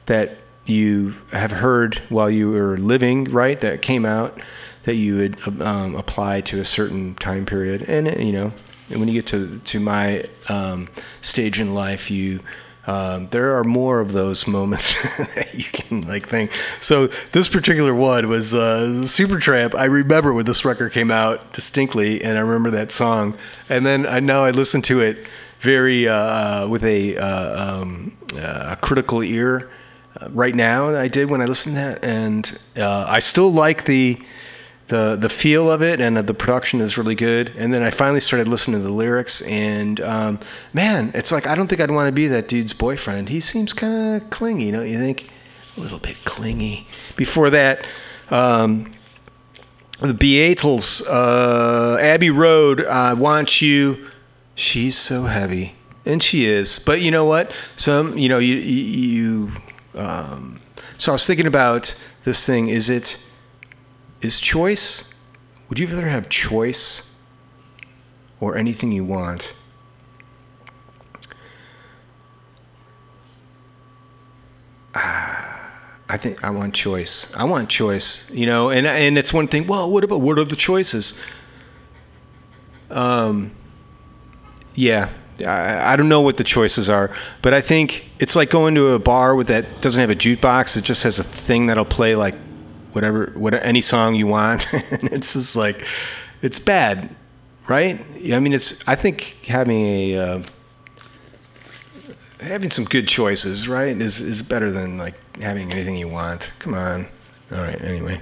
that 0.06 0.38
you 0.66 1.14
have 1.32 1.50
heard 1.50 1.96
while 2.08 2.30
you 2.30 2.50
were 2.50 2.76
living, 2.76 3.24
right? 3.24 3.58
That 3.60 3.82
came 3.82 4.04
out 4.04 4.38
that 4.84 4.94
you 4.94 5.16
would 5.16 5.62
um, 5.62 5.94
apply 5.96 6.40
to 6.42 6.60
a 6.60 6.64
certain 6.64 7.14
time 7.16 7.46
period, 7.46 7.82
and 7.88 8.06
you 8.22 8.32
know 8.32 8.52
and 8.90 9.00
when 9.00 9.08
you 9.08 9.14
get 9.14 9.26
to 9.26 9.58
to 9.58 9.80
my 9.80 10.24
um, 10.48 10.88
stage 11.20 11.60
in 11.60 11.74
life, 11.74 12.10
you 12.10 12.40
um, 12.88 13.28
there 13.28 13.54
are 13.54 13.64
more 13.64 14.00
of 14.00 14.12
those 14.12 14.48
moments 14.48 14.94
that 15.34 15.52
you 15.52 15.64
can 15.64 16.08
like 16.08 16.26
think. 16.26 16.50
So 16.80 17.08
this 17.32 17.46
particular 17.46 17.94
one 17.94 18.30
was 18.30 18.54
uh, 18.54 19.02
Supertramp. 19.04 19.74
I 19.74 19.84
remember 19.84 20.32
when 20.32 20.46
this 20.46 20.64
record 20.64 20.92
came 20.92 21.10
out 21.10 21.52
distinctly, 21.52 22.24
and 22.24 22.38
I 22.38 22.40
remember 22.40 22.70
that 22.70 22.90
song. 22.90 23.36
And 23.68 23.84
then 23.84 24.06
I 24.06 24.20
now 24.20 24.42
I 24.42 24.52
listen 24.52 24.80
to 24.82 25.02
it 25.02 25.18
very 25.60 26.08
uh, 26.08 26.66
with 26.66 26.82
a 26.82 27.18
uh, 27.18 27.80
um, 27.82 28.16
uh, 28.36 28.70
a 28.70 28.76
critical 28.76 29.22
ear 29.22 29.70
uh, 30.18 30.28
right 30.30 30.54
now. 30.54 30.88
I 30.96 31.08
did 31.08 31.28
when 31.28 31.42
I 31.42 31.44
listened 31.44 31.74
to 31.74 31.80
that, 31.82 32.02
and 32.02 32.58
uh, 32.78 33.04
I 33.06 33.18
still 33.18 33.52
like 33.52 33.84
the 33.84 34.18
the 34.88 35.16
the 35.16 35.28
feel 35.28 35.70
of 35.70 35.82
it 35.82 36.00
and 36.00 36.16
the 36.16 36.34
production 36.34 36.80
is 36.80 36.98
really 36.98 37.14
good. 37.14 37.52
And 37.56 37.72
then 37.72 37.82
I 37.82 37.90
finally 37.90 38.20
started 38.20 38.48
listening 38.48 38.80
to 38.80 38.82
the 38.82 38.92
lyrics, 38.92 39.42
and 39.42 40.00
um, 40.00 40.40
man, 40.72 41.10
it's 41.14 41.30
like 41.30 41.46
I 41.46 41.54
don't 41.54 41.68
think 41.68 41.80
I'd 41.80 41.90
want 41.90 42.08
to 42.08 42.12
be 42.12 42.26
that 42.28 42.48
dude's 42.48 42.72
boyfriend. 42.72 43.28
He 43.28 43.40
seems 43.40 43.72
kind 43.72 44.22
of 44.22 44.30
clingy, 44.30 44.70
don't 44.70 44.88
you 44.88 44.98
think? 44.98 45.30
A 45.76 45.80
little 45.80 45.98
bit 45.98 46.16
clingy. 46.24 46.86
Before 47.16 47.50
that, 47.50 47.86
um, 48.30 48.92
the 50.00 50.12
Beatles, 50.12 51.02
uh, 51.08 51.98
Abbey 52.00 52.30
Road, 52.30 52.84
I 52.84 53.14
want 53.14 53.60
you. 53.60 54.08
She's 54.54 54.96
so 54.96 55.24
heavy, 55.24 55.74
and 56.04 56.22
she 56.22 56.46
is. 56.46 56.78
But 56.78 57.00
you 57.00 57.10
know 57.10 57.26
what? 57.26 57.52
Some, 57.76 58.16
you 58.16 58.28
know, 58.28 58.38
you 58.38 58.54
you. 58.56 59.52
Um, 59.94 60.60
so 60.96 61.12
I 61.12 61.14
was 61.14 61.26
thinking 61.26 61.46
about 61.46 62.02
this 62.24 62.44
thing. 62.46 62.68
Is 62.68 62.88
it? 62.88 63.27
Is 64.22 64.40
choice 64.40 65.14
would 65.68 65.78
you 65.78 65.86
rather 65.86 66.08
have 66.08 66.28
choice 66.28 67.24
or 68.40 68.56
anything 68.56 68.92
you 68.92 69.04
want 69.04 69.54
ah, 74.94 75.38
I 76.08 76.16
think 76.16 76.42
I 76.42 76.50
want 76.50 76.74
choice. 76.74 77.34
I 77.36 77.44
want 77.44 77.68
choice, 77.68 78.30
you 78.30 78.46
know, 78.46 78.70
and 78.70 78.86
and 78.86 79.18
it's 79.18 79.32
one 79.32 79.46
thing. 79.46 79.66
Well, 79.66 79.90
what 79.90 80.04
about 80.04 80.20
what 80.20 80.38
are 80.38 80.44
the 80.44 80.56
choices? 80.56 81.22
Um, 82.90 83.50
yeah, 84.74 85.10
I, 85.46 85.92
I 85.92 85.96
don't 85.96 86.08
know 86.08 86.22
what 86.22 86.38
the 86.38 86.44
choices 86.44 86.88
are, 86.88 87.14
but 87.42 87.52
I 87.52 87.60
think 87.60 88.10
it's 88.18 88.34
like 88.34 88.48
going 88.48 88.74
to 88.76 88.88
a 88.90 88.98
bar 88.98 89.34
with 89.34 89.48
that 89.48 89.82
doesn't 89.82 90.00
have 90.00 90.10
a 90.10 90.14
jukebox. 90.14 90.78
It 90.78 90.84
just 90.84 91.02
has 91.02 91.18
a 91.18 91.24
thing 91.24 91.66
that'll 91.66 91.84
play 91.84 92.16
like 92.16 92.34
whatever, 92.92 93.32
what 93.34 93.54
any 93.54 93.80
song 93.80 94.14
you 94.14 94.26
want. 94.26 94.72
and 94.72 95.04
it's 95.12 95.34
just 95.34 95.56
like, 95.56 95.84
it's 96.42 96.58
bad, 96.58 97.08
right? 97.68 98.00
I 98.32 98.38
mean, 98.38 98.52
it's. 98.52 98.86
I 98.88 98.94
think 98.94 99.38
having 99.46 99.84
a 99.86 100.16
uh, 100.16 100.42
having 102.40 102.70
some 102.70 102.84
good 102.84 103.08
choices, 103.08 103.68
right, 103.68 103.96
is 104.00 104.20
is 104.20 104.42
better 104.42 104.70
than 104.70 104.98
like 104.98 105.14
having 105.40 105.72
anything 105.72 105.96
you 105.96 106.08
want. 106.08 106.52
Come 106.58 106.74
on. 106.74 107.06
All 107.52 107.58
right. 107.58 107.80
Anyway. 107.82 108.20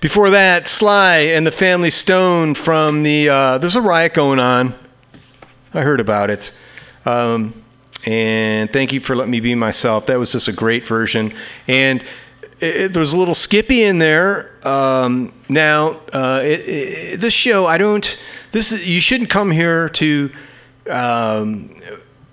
Before 0.00 0.30
that, 0.30 0.66
Sly 0.66 1.16
and 1.16 1.46
the 1.46 1.52
Family 1.52 1.90
Stone 1.90 2.54
from 2.54 3.02
the. 3.02 3.28
Uh, 3.28 3.58
there's 3.58 3.76
a 3.76 3.82
riot 3.82 4.14
going 4.14 4.38
on. 4.38 4.74
I 5.74 5.82
heard 5.82 6.00
about 6.00 6.30
it. 6.30 6.58
Um, 7.04 7.54
and 8.06 8.72
thank 8.72 8.92
you 8.92 9.00
for 9.00 9.14
letting 9.14 9.30
me 9.30 9.40
be 9.40 9.54
myself. 9.54 10.06
That 10.06 10.18
was 10.18 10.32
just 10.32 10.48
a 10.48 10.52
great 10.52 10.86
version. 10.86 11.34
And 11.68 12.02
it, 12.60 12.92
there's 12.92 13.12
a 13.12 13.18
little 13.18 13.34
Skippy 13.34 13.82
in 13.82 13.98
there. 13.98 14.52
Um, 14.66 15.32
now, 15.48 16.00
uh, 16.12 16.40
it, 16.42 16.68
it, 16.68 17.20
this 17.20 17.34
show, 17.34 17.66
I 17.66 17.78
don't. 17.78 18.22
This 18.52 18.72
is 18.72 18.86
you 18.86 19.00
shouldn't 19.00 19.30
come 19.30 19.50
here 19.50 19.88
to. 19.90 20.30
Um, 20.88 21.74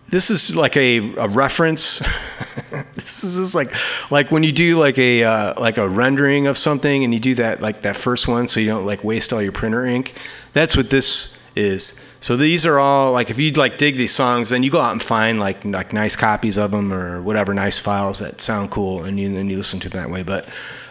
this 0.09 0.31
is 0.31 0.55
like 0.55 0.77
a, 0.77 1.15
a 1.15 1.27
reference. 1.27 1.99
this 2.95 3.23
is 3.23 3.37
just 3.37 3.55
like 3.55 3.73
like 4.09 4.31
when 4.31 4.43
you 4.43 4.51
do 4.51 4.79
like 4.79 4.97
a 4.97 5.23
uh, 5.23 5.59
like 5.59 5.77
a 5.77 5.87
rendering 5.87 6.47
of 6.47 6.57
something 6.57 7.03
and 7.03 7.13
you 7.13 7.19
do 7.19 7.35
that 7.35 7.61
like 7.61 7.81
that 7.81 7.95
first 7.95 8.27
one 8.27 8.47
so 8.47 8.59
you 8.59 8.67
don't 8.67 8.85
like 8.85 9.03
waste 9.03 9.33
all 9.33 9.41
your 9.41 9.51
printer 9.51 9.85
ink. 9.85 10.13
That's 10.53 10.77
what 10.77 10.89
this 10.89 11.43
is. 11.55 12.06
So 12.19 12.35
these 12.35 12.65
are 12.65 12.79
all 12.79 13.11
like 13.11 13.29
if 13.29 13.37
you 13.37 13.51
like 13.51 13.77
dig 13.77 13.95
these 13.95 14.13
songs, 14.13 14.49
then 14.49 14.63
you 14.63 14.71
go 14.71 14.81
out 14.81 14.91
and 14.91 15.01
find 15.01 15.39
like 15.39 15.63
like 15.63 15.93
nice 15.93 16.15
copies 16.15 16.57
of 16.57 16.71
them 16.71 16.91
or 16.91 17.21
whatever 17.21 17.53
nice 17.53 17.77
files 17.77 18.19
that 18.19 18.41
sound 18.41 18.71
cool, 18.71 19.03
and 19.03 19.19
you 19.19 19.35
and 19.37 19.49
you 19.49 19.57
listen 19.57 19.79
to 19.81 19.89
them 19.89 20.03
that 20.03 20.11
way. 20.11 20.23
But 20.23 20.47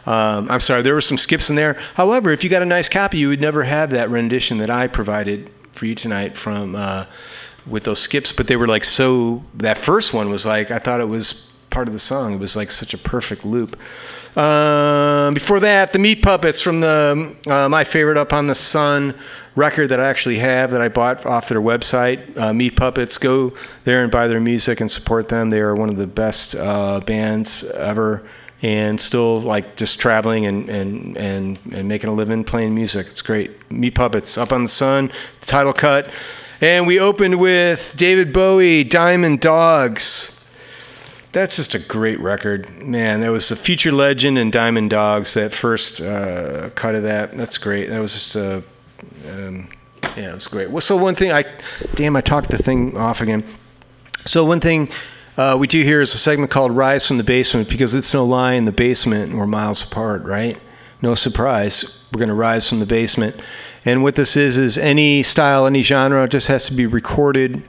um, 0.07 0.49
I'm 0.51 0.61
sorry, 0.61 0.83
there 0.83 0.95
were 0.95 1.01
some 1.01 1.18
skips 1.18 1.51
in 1.51 1.57
there. 1.57 1.74
However, 1.95 2.31
if 2.31 2.45
you 2.45 2.51
got 2.51 2.62
a 2.62 2.66
nice 2.66 2.89
copy, 2.89 3.18
you 3.18 3.29
would 3.29 3.41
never 3.41 3.64
have 3.64 3.91
that 3.91 4.09
rendition 4.09 4.59
that 4.59 4.70
I 4.70 4.87
provided 4.87 5.51
for 5.72 5.87
you 5.87 5.95
tonight 5.95 6.37
from 6.37 6.77
uh, 6.77 7.07
with 7.66 7.85
those 7.85 7.99
skips. 7.99 8.33
But 8.33 8.47
they 8.47 8.57
were 8.57 8.68
like 8.68 8.85
so. 8.85 9.43
That 9.55 9.79
first 9.79 10.14
one 10.14 10.31
was 10.31 10.47
like 10.47 10.70
I 10.70 10.79
thought 10.79 11.01
it 11.01 11.09
was 11.09 11.53
part 11.70 11.89
of 11.89 11.93
the 11.93 11.99
song. 11.99 12.35
It 12.35 12.41
was 12.41 12.57
like 12.57 12.70
such 12.70 12.95
a 12.95 12.99
perfect 12.99 13.45
loop. 13.45 13.79
Um, 14.37 15.35
before 15.35 15.61
that, 15.61 15.93
the 15.93 15.99
Meat 15.99 16.22
Puppets 16.22 16.61
from 16.61 16.81
the 16.81 17.35
uh, 17.49 17.68
my 17.68 17.85
favorite 17.85 18.16
Up 18.16 18.33
on 18.33 18.47
the 18.47 18.55
Sun 18.55 19.14
record 19.57 19.88
that 19.88 19.98
I 19.98 20.09
actually 20.09 20.38
have 20.38 20.70
that 20.70 20.80
I 20.80 20.88
bought 20.88 21.26
off 21.26 21.48
their 21.48 21.61
website. 21.61 22.36
Uh, 22.36 22.52
Meat 22.52 22.76
Puppets, 22.76 23.18
go 23.18 23.54
there 23.84 24.02
and 24.02 24.12
buy 24.12 24.28
their 24.28 24.40
music 24.40 24.80
and 24.80 24.90
support 24.90 25.28
them. 25.28 25.50
They 25.50 25.61
are 25.61 25.74
one 25.74 25.88
of 25.88 25.96
the 25.96 26.07
best 26.07 26.54
uh, 26.54 27.00
bands 27.00 27.64
ever, 27.72 28.22
and 28.62 29.00
still 29.00 29.40
like 29.40 29.76
just 29.76 29.98
traveling 29.98 30.46
and, 30.46 30.68
and 30.68 31.16
and 31.16 31.59
and 31.72 31.88
making 31.88 32.11
a 32.11 32.14
living 32.14 32.44
playing 32.44 32.74
music. 32.74 33.09
It's 33.09 33.22
great. 33.22 33.50
Meat 33.70 33.94
Puppets, 33.94 34.38
Up 34.38 34.52
on 34.52 34.62
the 34.62 34.68
Sun, 34.68 35.11
title 35.40 35.72
cut, 35.72 36.09
and 36.61 36.86
we 36.86 37.00
opened 37.00 37.40
with 37.40 37.94
David 37.96 38.32
Bowie, 38.32 38.84
Diamond 38.84 39.40
Dogs. 39.40 40.32
That's 41.32 41.57
just 41.57 41.74
a 41.74 41.78
great 41.78 42.18
record, 42.20 42.82
man. 42.82 43.20
That 43.20 43.28
was 43.28 43.50
a 43.50 43.57
Future 43.57 43.92
Legend 43.92 44.38
and 44.38 44.50
Diamond 44.50 44.88
Dogs. 44.88 45.34
That 45.34 45.52
first 45.52 46.00
uh, 46.00 46.70
cut 46.74 46.94
of 46.94 47.02
that, 47.02 47.36
that's 47.36 47.59
great. 47.59 47.90
That 47.90 47.98
was 47.98 48.14
just 48.14 48.36
a, 48.36 48.62
um, 49.30 49.68
yeah, 50.16 50.30
it 50.30 50.34
was 50.34 50.47
great. 50.47 50.70
Well, 50.70 50.80
so 50.80 50.97
one 50.97 51.14
thing, 51.14 51.32
I, 51.32 51.44
damn, 51.94 52.16
I 52.16 52.20
talked 52.20 52.51
the 52.51 52.59
thing 52.59 52.97
off 52.97 53.20
again. 53.20 53.44
So 54.18 54.44
one 54.44 54.61
thing 54.61 54.88
uh, 55.36 55.57
we 55.59 55.66
do 55.66 55.82
here 55.82 56.01
is 56.01 56.14
a 56.14 56.18
segment 56.18 56.51
called 56.51 56.72
"Rise 56.72 57.07
from 57.07 57.18
the 57.18 57.24
Basement" 57.24 57.68
because 57.68 57.94
it's 57.94 58.14
no 58.14 58.24
lie 58.24 58.55
in 58.55 58.64
the 58.64 58.72
basement 58.72 59.30
and 59.30 59.38
we're 59.38 59.47
miles 59.47 59.82
apart, 59.82 60.24
right? 60.24 60.59
No 61.03 61.14
surprise, 61.14 62.09
we're 62.12 62.18
going 62.18 62.30
to 62.30 62.34
rise 62.34 62.68
from 62.68 62.78
the 62.78 62.86
basement. 62.86 63.38
And 63.84 64.03
what 64.03 64.14
this 64.14 64.36
is 64.36 64.57
is 64.57 64.78
any 64.78 65.22
style, 65.22 65.66
any 65.66 65.82
genre, 65.82 66.26
just 66.28 66.49
has 66.49 66.66
to 66.66 66.74
be 66.74 66.86
recorded 66.86 67.62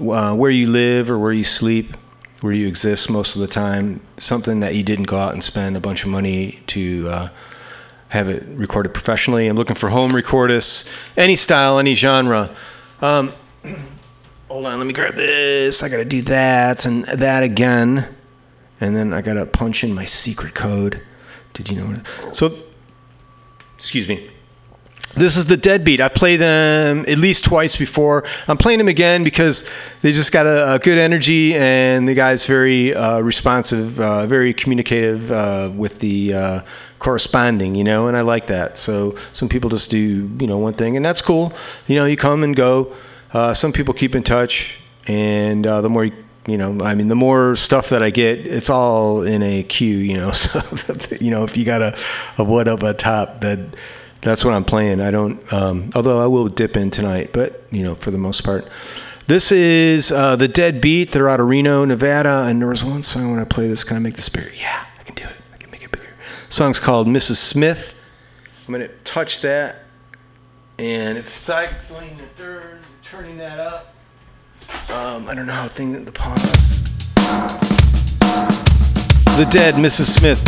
uh, 0.00 0.34
where 0.34 0.50
you 0.50 0.68
live 0.68 1.10
or 1.10 1.18
where 1.18 1.32
you 1.32 1.44
sleep, 1.44 1.96
where 2.40 2.52
you 2.52 2.66
exist 2.66 3.10
most 3.10 3.36
of 3.36 3.42
the 3.42 3.46
time. 3.46 4.00
Something 4.16 4.60
that 4.60 4.74
you 4.74 4.82
didn't 4.82 5.04
go 5.04 5.18
out 5.18 5.34
and 5.34 5.44
spend 5.44 5.76
a 5.76 5.80
bunch 5.80 6.04
of 6.04 6.10
money 6.10 6.60
to 6.68 7.08
uh, 7.08 7.28
have 8.14 8.28
it 8.28 8.44
recorded 8.50 8.94
professionally. 8.94 9.48
I'm 9.48 9.56
looking 9.56 9.74
for 9.74 9.88
home 9.88 10.12
recordists, 10.12 10.94
any 11.16 11.34
style, 11.34 11.80
any 11.80 11.96
genre. 11.96 12.54
Um, 13.02 13.32
hold 14.48 14.66
on, 14.66 14.78
let 14.78 14.86
me 14.86 14.92
grab 14.92 15.16
this. 15.16 15.82
I 15.82 15.88
gotta 15.88 16.04
do 16.04 16.22
that 16.22 16.86
and 16.86 17.04
that 17.06 17.42
again, 17.42 18.06
and 18.80 18.94
then 18.94 19.12
I 19.12 19.20
gotta 19.20 19.44
punch 19.44 19.82
in 19.82 19.92
my 19.92 20.04
secret 20.04 20.54
code. 20.54 21.00
Did 21.54 21.68
you 21.68 21.76
know? 21.76 21.86
What 21.86 22.36
so, 22.36 22.56
excuse 23.74 24.08
me. 24.08 24.30
This 25.16 25.36
is 25.36 25.46
the 25.46 25.56
Deadbeat. 25.56 26.00
I've 26.00 26.14
played 26.14 26.40
them 26.40 27.04
at 27.08 27.18
least 27.18 27.44
twice 27.44 27.76
before. 27.76 28.24
I'm 28.46 28.56
playing 28.56 28.78
them 28.78 28.88
again 28.88 29.24
because 29.24 29.70
they 30.02 30.12
just 30.12 30.30
got 30.30 30.46
a, 30.46 30.74
a 30.74 30.78
good 30.78 30.98
energy, 30.98 31.54
and 31.54 32.08
the 32.08 32.14
guy's 32.14 32.46
very 32.46 32.94
uh, 32.94 33.20
responsive, 33.20 34.00
uh, 34.00 34.26
very 34.26 34.52
communicative 34.54 35.32
uh, 35.32 35.70
with 35.74 35.98
the 35.98 36.34
uh, 36.34 36.60
corresponding, 37.04 37.74
you 37.74 37.84
know, 37.84 38.08
and 38.08 38.16
I 38.16 38.22
like 38.22 38.46
that. 38.46 38.78
So 38.78 39.16
some 39.32 39.48
people 39.48 39.70
just 39.70 39.90
do, 39.90 40.30
you 40.40 40.46
know, 40.46 40.58
one 40.58 40.74
thing, 40.74 40.96
and 40.96 41.04
that's 41.04 41.22
cool. 41.22 41.52
You 41.86 41.96
know, 41.96 42.06
you 42.06 42.16
come 42.16 42.42
and 42.42 42.56
go. 42.56 42.94
Uh, 43.32 43.52
some 43.52 43.72
people 43.72 43.94
keep 43.94 44.16
in 44.16 44.22
touch, 44.22 44.80
and 45.06 45.66
uh, 45.66 45.80
the 45.80 45.90
more 45.90 46.06
you 46.06 46.24
you 46.46 46.58
know, 46.58 46.78
I 46.84 46.94
mean, 46.94 47.08
the 47.08 47.14
more 47.14 47.56
stuff 47.56 47.88
that 47.88 48.02
I 48.02 48.10
get, 48.10 48.46
it's 48.46 48.68
all 48.68 49.22
in 49.22 49.42
a 49.42 49.62
queue, 49.62 49.96
you 49.96 50.16
know. 50.16 50.32
So, 50.44 50.60
you 51.20 51.30
know, 51.30 51.44
if 51.44 51.56
you 51.56 51.64
got 51.64 51.80
a, 51.80 51.96
a 52.36 52.44
what 52.44 52.68
up 52.68 52.82
a 52.82 52.92
top, 52.92 53.40
that 53.40 53.74
that's 54.20 54.44
what 54.44 54.52
I'm 54.52 54.64
playing. 54.64 55.00
I 55.00 55.10
don't, 55.10 55.52
um, 55.52 55.90
although 55.94 56.20
I 56.20 56.26
will 56.26 56.48
dip 56.48 56.76
in 56.76 56.90
tonight, 56.90 57.30
but 57.32 57.62
you 57.70 57.82
know, 57.82 57.94
for 57.94 58.10
the 58.10 58.18
most 58.18 58.44
part. 58.44 58.68
This 59.26 59.52
is 59.52 60.12
uh, 60.12 60.36
the 60.36 60.48
Dead 60.48 60.82
Beat. 60.82 61.12
They're 61.12 61.30
out 61.30 61.40
of 61.40 61.48
Reno, 61.48 61.86
Nevada, 61.86 62.44
and 62.46 62.60
there 62.60 62.68
was 62.68 62.84
one 62.84 63.02
song 63.02 63.30
when 63.30 63.40
I 63.40 63.44
play 63.44 63.68
this. 63.68 63.82
Can 63.82 63.96
I 63.96 64.00
make 64.00 64.16
the 64.16 64.22
spirit? 64.22 64.52
Yeah, 64.60 64.84
I 65.00 65.02
can 65.02 65.14
do 65.14 65.24
it. 65.24 65.40
I 65.54 65.56
can 65.56 65.70
make 65.70 65.82
it 65.82 65.90
bigger. 65.90 66.12
Song's 66.54 66.78
called 66.78 67.08
Mrs. 67.08 67.36
Smith. 67.36 68.00
I'm 68.66 68.72
gonna 68.72 68.86
touch 69.02 69.40
that, 69.40 69.82
and 70.78 71.18
it's 71.18 71.32
cycling 71.32 72.16
the 72.16 72.26
thirds, 72.40 72.92
turning 73.02 73.36
that 73.38 73.58
up. 73.58 73.92
Um, 74.88 75.28
I 75.28 75.34
don't 75.34 75.46
know 75.46 75.52
how 75.52 75.66
thing 75.66 75.92
that 75.94 76.04
the 76.04 76.12
pause. 76.12 76.84
The 79.36 79.48
Dead, 79.50 79.74
Mrs. 79.74 80.16
Smith. 80.16 80.42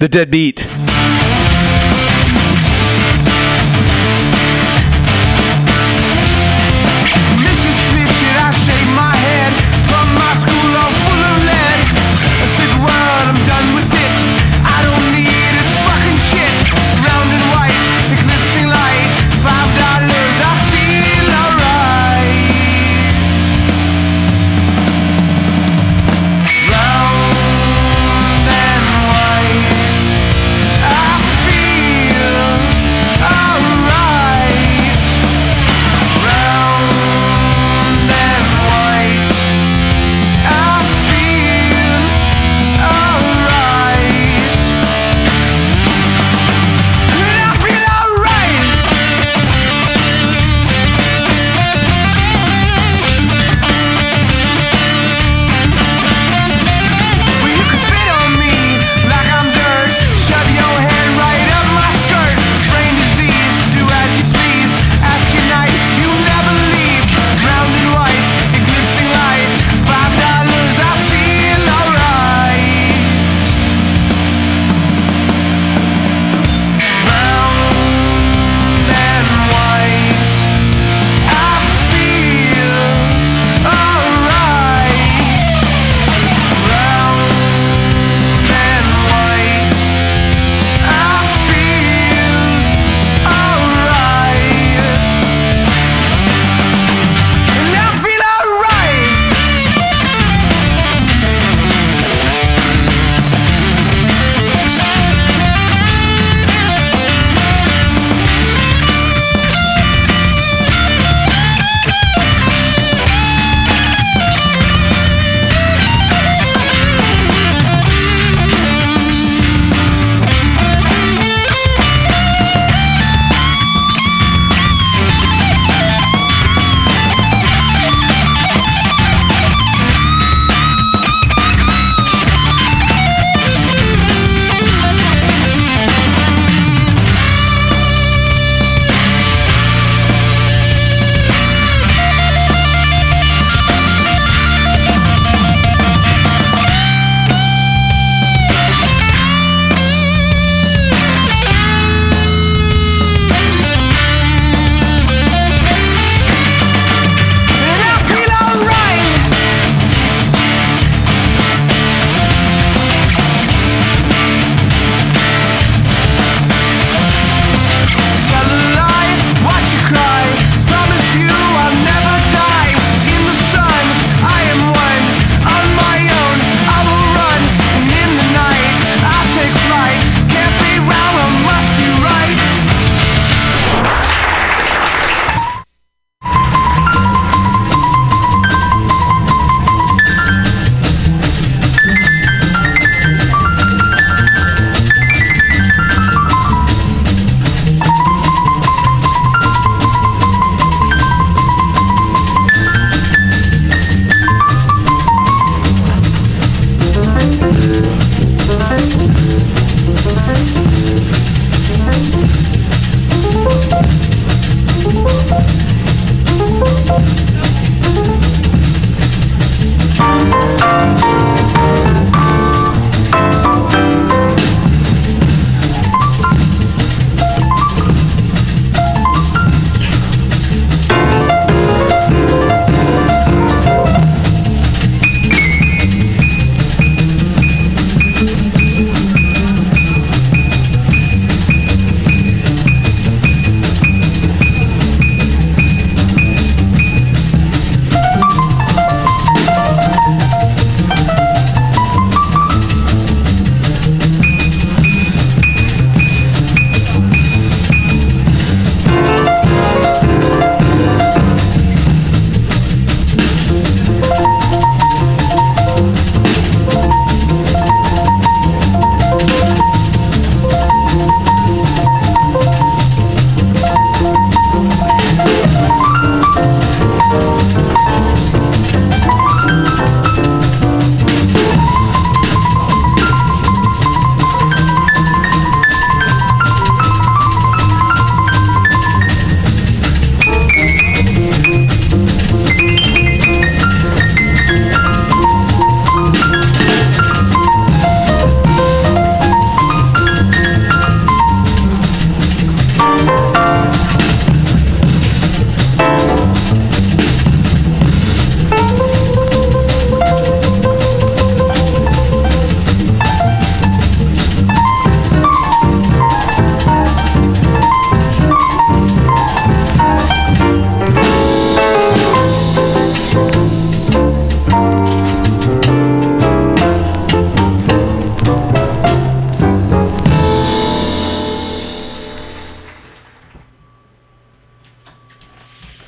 The 0.00 0.08
Dead 0.08 0.32
Beat. 0.32 0.66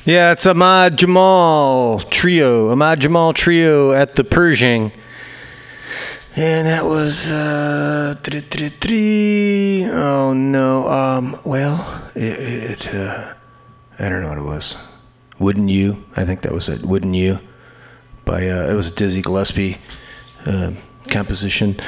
Yeah, 0.08 0.32
it's 0.32 0.46
Ahmad 0.46 0.96
Jamal 0.96 1.98
Trio. 2.00 2.70
Ahmad 2.70 2.98
Jamal 2.98 3.34
Trio 3.34 3.92
at 3.92 4.14
the 4.14 4.24
Pershing. 4.24 4.90
And 6.34 6.66
that 6.66 6.86
was 6.86 7.30
uh 7.30 8.14
three, 8.22 8.40
three, 8.40 8.70
three. 8.70 9.84
Oh 9.84 10.32
no. 10.32 10.88
Um 10.88 11.36
well, 11.44 12.10
it, 12.14 12.38
it 12.88 12.94
uh 12.94 13.34
I 13.98 14.08
don't 14.08 14.22
know 14.22 14.30
what 14.30 14.38
it 14.38 14.44
was. 14.44 14.98
Woody'n 15.38 15.68
You? 15.68 16.02
I 16.16 16.24
think 16.24 16.40
that 16.40 16.52
was 16.52 16.70
it. 16.70 16.80
Woody'n 16.80 17.14
You? 17.14 17.40
By 18.24 18.48
uh 18.48 18.70
it 18.70 18.74
was 18.74 18.90
a 18.90 18.96
Dizzy 18.96 19.20
Gillespie 19.20 19.76
uh, 20.46 20.72
composition. 21.08 21.78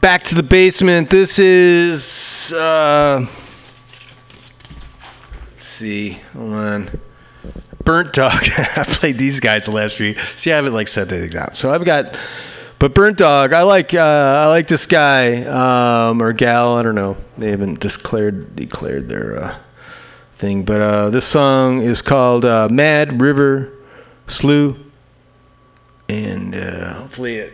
Back 0.00 0.22
to 0.30 0.36
the 0.36 0.44
basement. 0.44 1.10
This 1.10 1.40
is 1.40 2.52
uh 2.52 3.26
let's 5.60 5.64
see. 5.64 6.12
Hold 6.34 6.52
on. 6.52 6.99
Burnt 7.90 8.12
Dog. 8.12 8.44
I 8.76 8.84
played 8.86 9.18
these 9.18 9.40
guys 9.40 9.64
the 9.64 9.72
last 9.72 9.96
few. 9.96 10.14
See, 10.14 10.52
I 10.52 10.54
haven't 10.54 10.74
like 10.74 10.86
said 10.86 11.12
anything 11.12 11.36
out. 11.36 11.56
So 11.56 11.74
I've 11.74 11.84
got, 11.84 12.16
but 12.78 12.94
Burnt 12.94 13.18
Dog. 13.18 13.52
I 13.52 13.62
like. 13.62 13.92
Uh, 13.92 14.44
I 14.44 14.46
like 14.46 14.68
this 14.68 14.86
guy 14.86 15.42
um, 15.42 16.22
or 16.22 16.32
gal. 16.32 16.76
I 16.76 16.84
don't 16.84 16.94
know. 16.94 17.16
They 17.36 17.50
haven't 17.50 17.80
declared 17.80 18.54
declared 18.54 19.08
their 19.08 19.42
uh, 19.42 19.58
thing. 20.34 20.62
But 20.62 20.80
uh, 20.80 21.10
this 21.10 21.26
song 21.26 21.80
is 21.80 22.00
called 22.00 22.44
uh, 22.44 22.68
"Mad 22.70 23.20
River 23.20 23.72
Slough," 24.28 24.76
and 26.08 26.54
uh, 26.54 26.94
hopefully 26.94 27.38
it. 27.38 27.52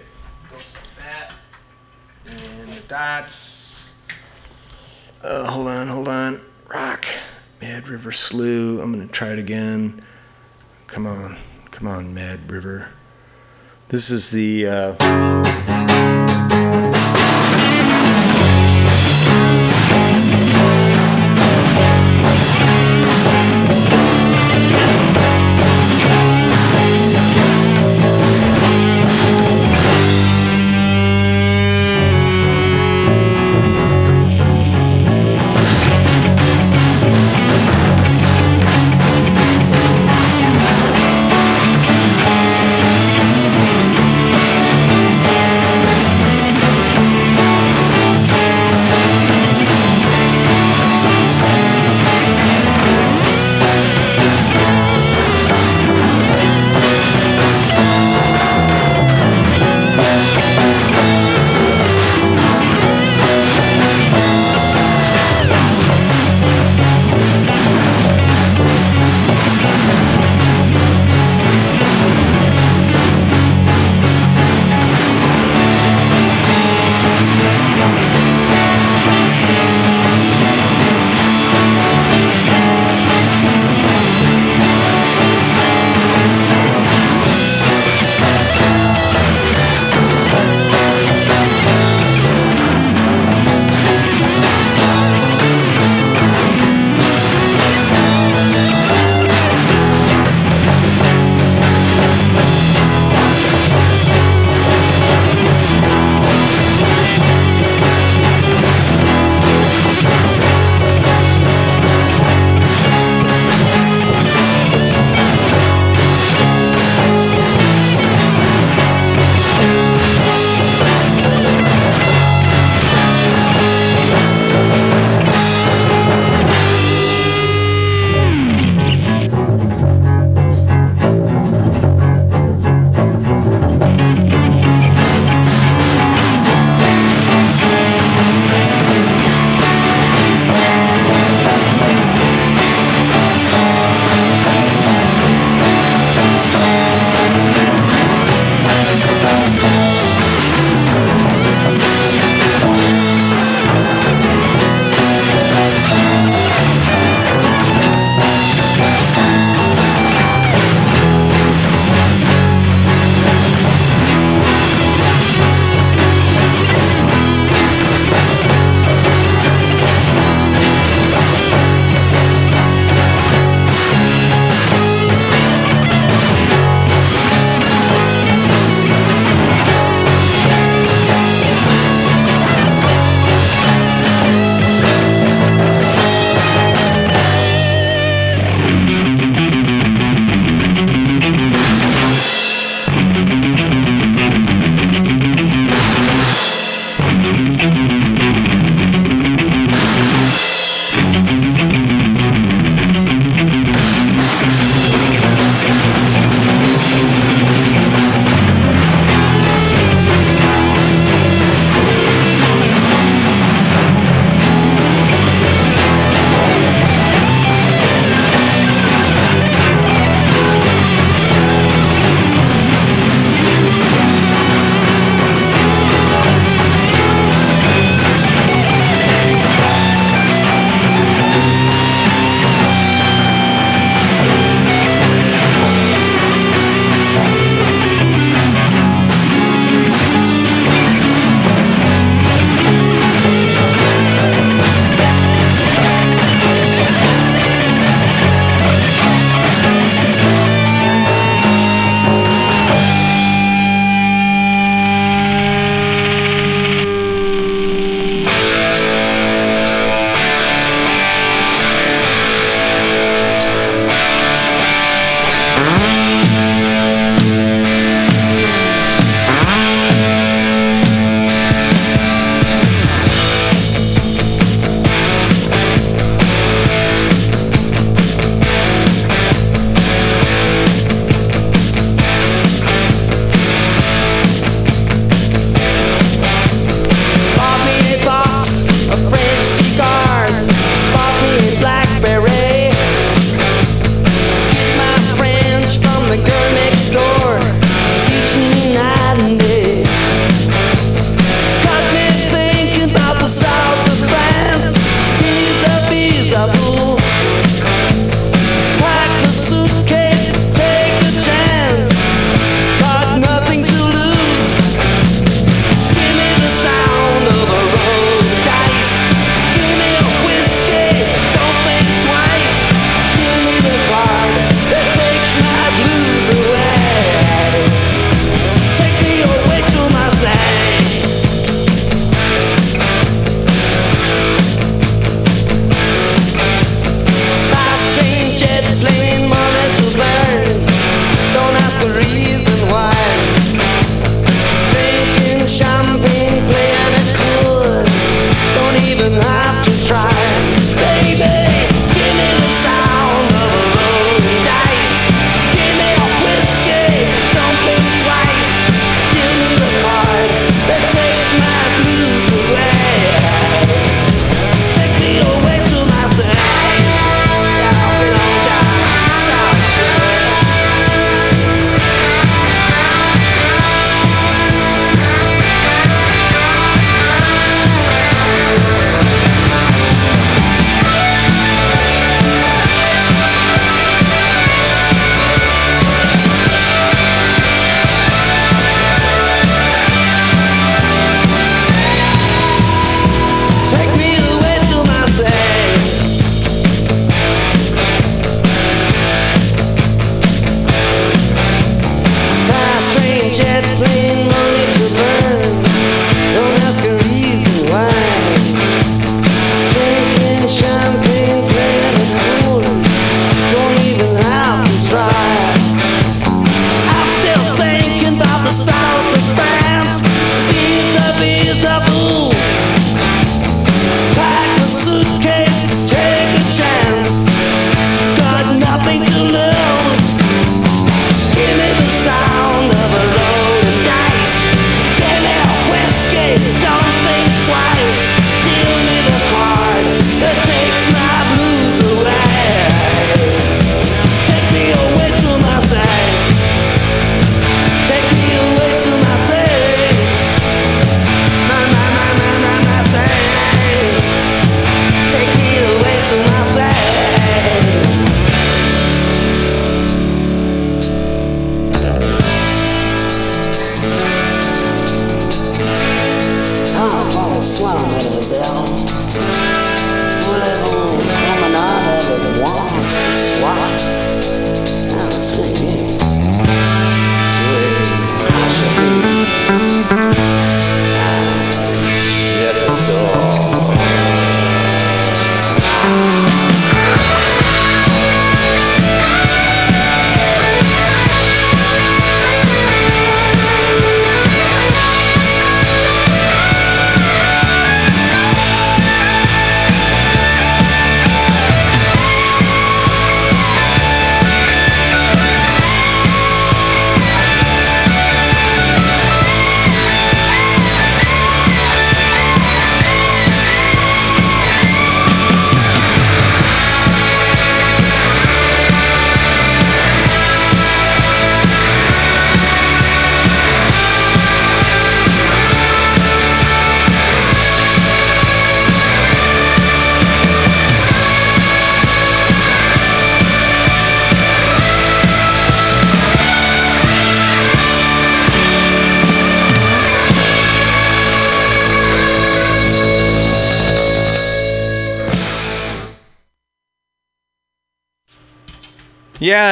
And 2.27 2.69
the 2.69 2.83
dots. 2.89 3.95
Uh, 5.25 5.51
hold 5.51 5.69
on, 5.69 5.87
hold 5.87 6.09
on. 6.09 6.43
Rock. 6.69 7.07
Mad 7.63 7.89
River 7.89 8.13
Slough. 8.13 8.83
I'm 8.83 8.93
gonna 8.93 9.07
try 9.07 9.29
it 9.29 9.39
again. 9.39 10.03
Come 10.87 11.07
on, 11.07 11.37
come 11.73 11.89
on, 11.89 12.15
Mad 12.15 12.51
River. 12.51 12.91
This 13.89 14.11
is 14.11 14.31
the. 14.31 14.67
Uh, 14.67 16.16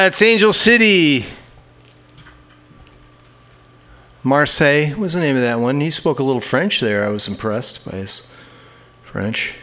it's 0.05 0.21
Angel 0.21 0.53
City. 0.53 1.25
Marseille 4.23 4.95
was 4.95 5.13
the 5.13 5.19
name 5.19 5.35
of 5.35 5.41
that 5.41 5.59
one. 5.59 5.81
He 5.81 5.89
spoke 5.89 6.19
a 6.19 6.23
little 6.23 6.41
French 6.41 6.79
there. 6.79 7.03
I 7.03 7.09
was 7.09 7.27
impressed 7.27 7.89
by 7.89 7.97
his 7.97 8.37
French. 9.01 9.59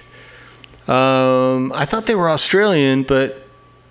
Um, 0.89 1.73
I 1.73 1.85
thought 1.85 2.07
they 2.07 2.17
were 2.17 2.29
Australian, 2.29 3.05
but 3.05 3.47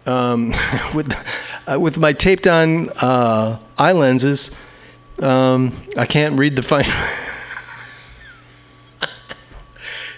um, 0.05 0.53
with 0.93 1.13
uh, 1.67 1.79
with 1.79 1.97
my 1.97 2.11
taped 2.11 2.47
on 2.47 2.89
uh, 3.01 3.57
eye 3.77 3.93
lenses, 3.93 4.69
um, 5.21 5.71
I 5.97 6.05
can't 6.05 6.37
read 6.37 6.57
the 6.57 6.63
fine. 6.63 6.83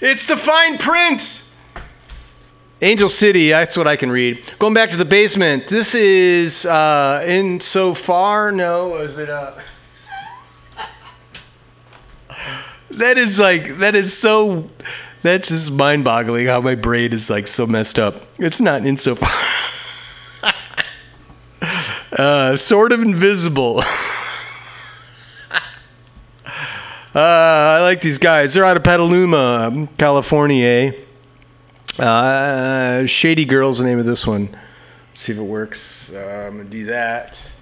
it's 0.02 0.26
the 0.26 0.38
fine 0.38 0.80
print. 0.80 1.43
Angel 2.84 3.08
City, 3.08 3.50
that's 3.50 3.78
what 3.78 3.88
I 3.88 3.96
can 3.96 4.12
read. 4.12 4.44
Going 4.60 4.74
back 4.74 4.90
to 4.90 4.98
the 4.98 5.06
basement, 5.06 5.70
this 5.70 5.96
is 5.96 6.66
uh, 6.66 7.24
in 7.26 7.62
so 7.62 7.94
far. 7.94 8.52
No, 8.52 8.98
is 8.98 9.18
it? 9.18 9.30
Uh, 9.30 9.54
that 12.92 13.18
is 13.18 13.40
like 13.40 13.78
that 13.78 13.96
is 13.96 14.16
so. 14.16 14.70
That's 15.22 15.48
just 15.48 15.72
mind-boggling 15.72 16.48
how 16.48 16.60
my 16.60 16.76
brain 16.76 17.14
is 17.14 17.30
like 17.30 17.48
so 17.48 17.66
messed 17.66 17.98
up. 17.98 18.16
It's 18.38 18.60
not 18.60 18.86
in 18.86 18.98
so 18.98 19.16
far. 19.16 19.32
uh, 22.20 22.58
sort 22.58 22.92
of 22.92 23.02
invisible. 23.02 23.78
uh, 27.16 27.16
I 27.16 27.80
like 27.82 28.02
these 28.02 28.18
guys. 28.18 28.54
They're 28.54 28.66
out 28.66 28.76
of 28.76 28.84
Petaluma, 28.84 29.88
California. 29.98 30.94
Uh, 32.00 33.06
Shady 33.06 33.46
Girl's 33.46 33.78
the 33.78 33.86
name 33.86 34.00
of 34.00 34.06
this 34.06 34.26
one. 34.26 34.50
Let's 35.10 35.22
see 35.22 35.32
if 35.32 35.38
it 35.38 35.44
works. 35.44 36.14
Uh, 36.14 36.46
I'm 36.48 36.58
gonna 36.58 36.70
do 36.70 36.86
that. 36.86 37.54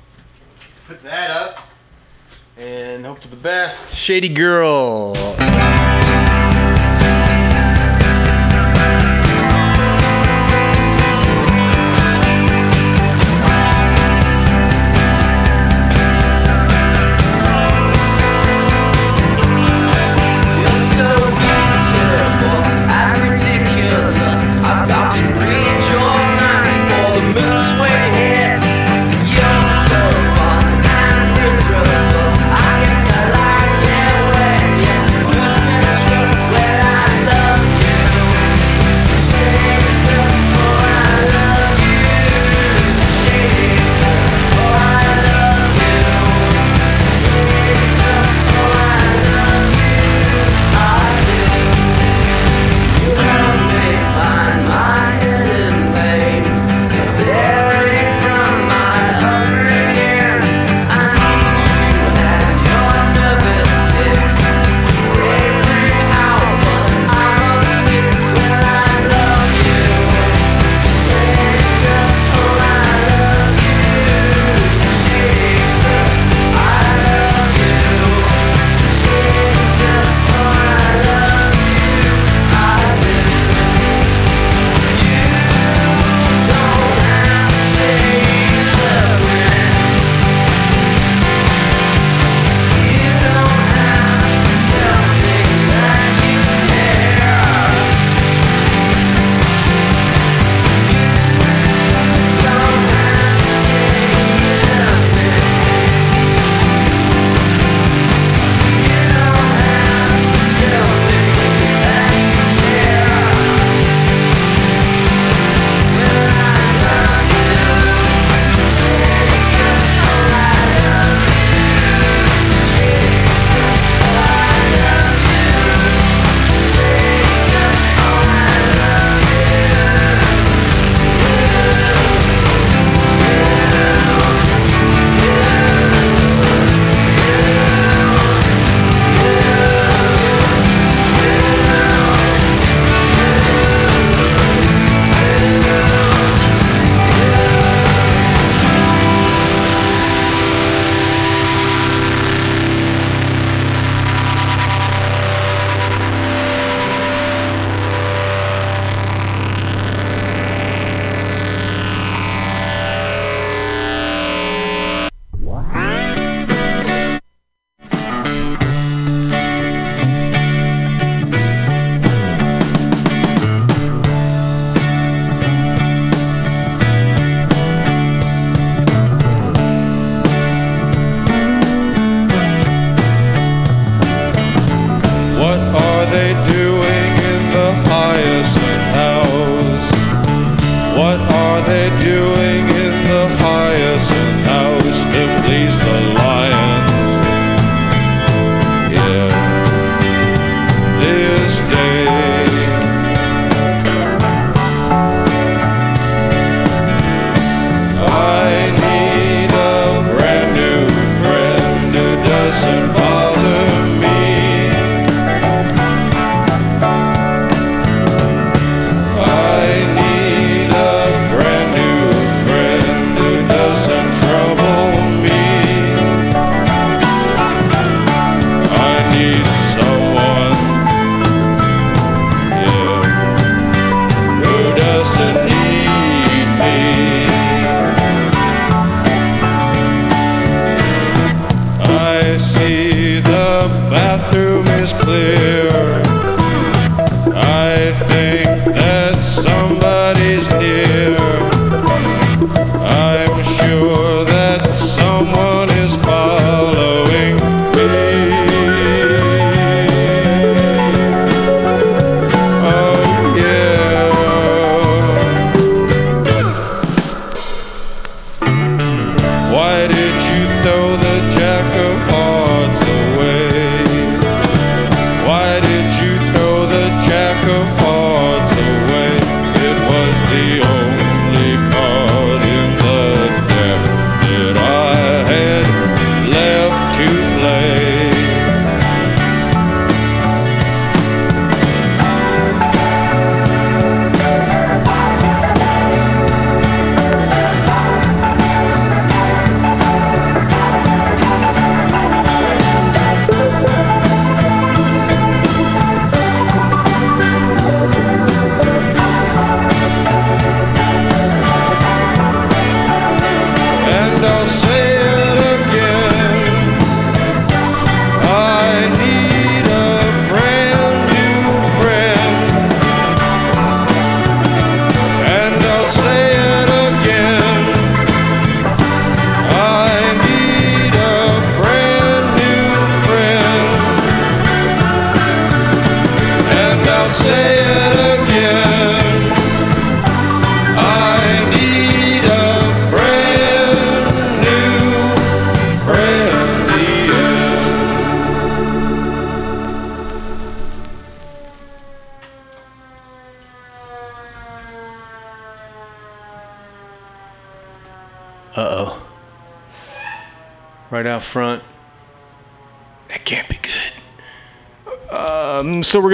Put 0.88 1.04
that 1.04 1.32
up, 1.32 1.68
and 2.58 3.06
hope 3.06 3.20
for 3.20 3.28
the 3.28 3.36
best. 3.36 3.96
Shady 3.96 4.30
Girl. 4.30 5.14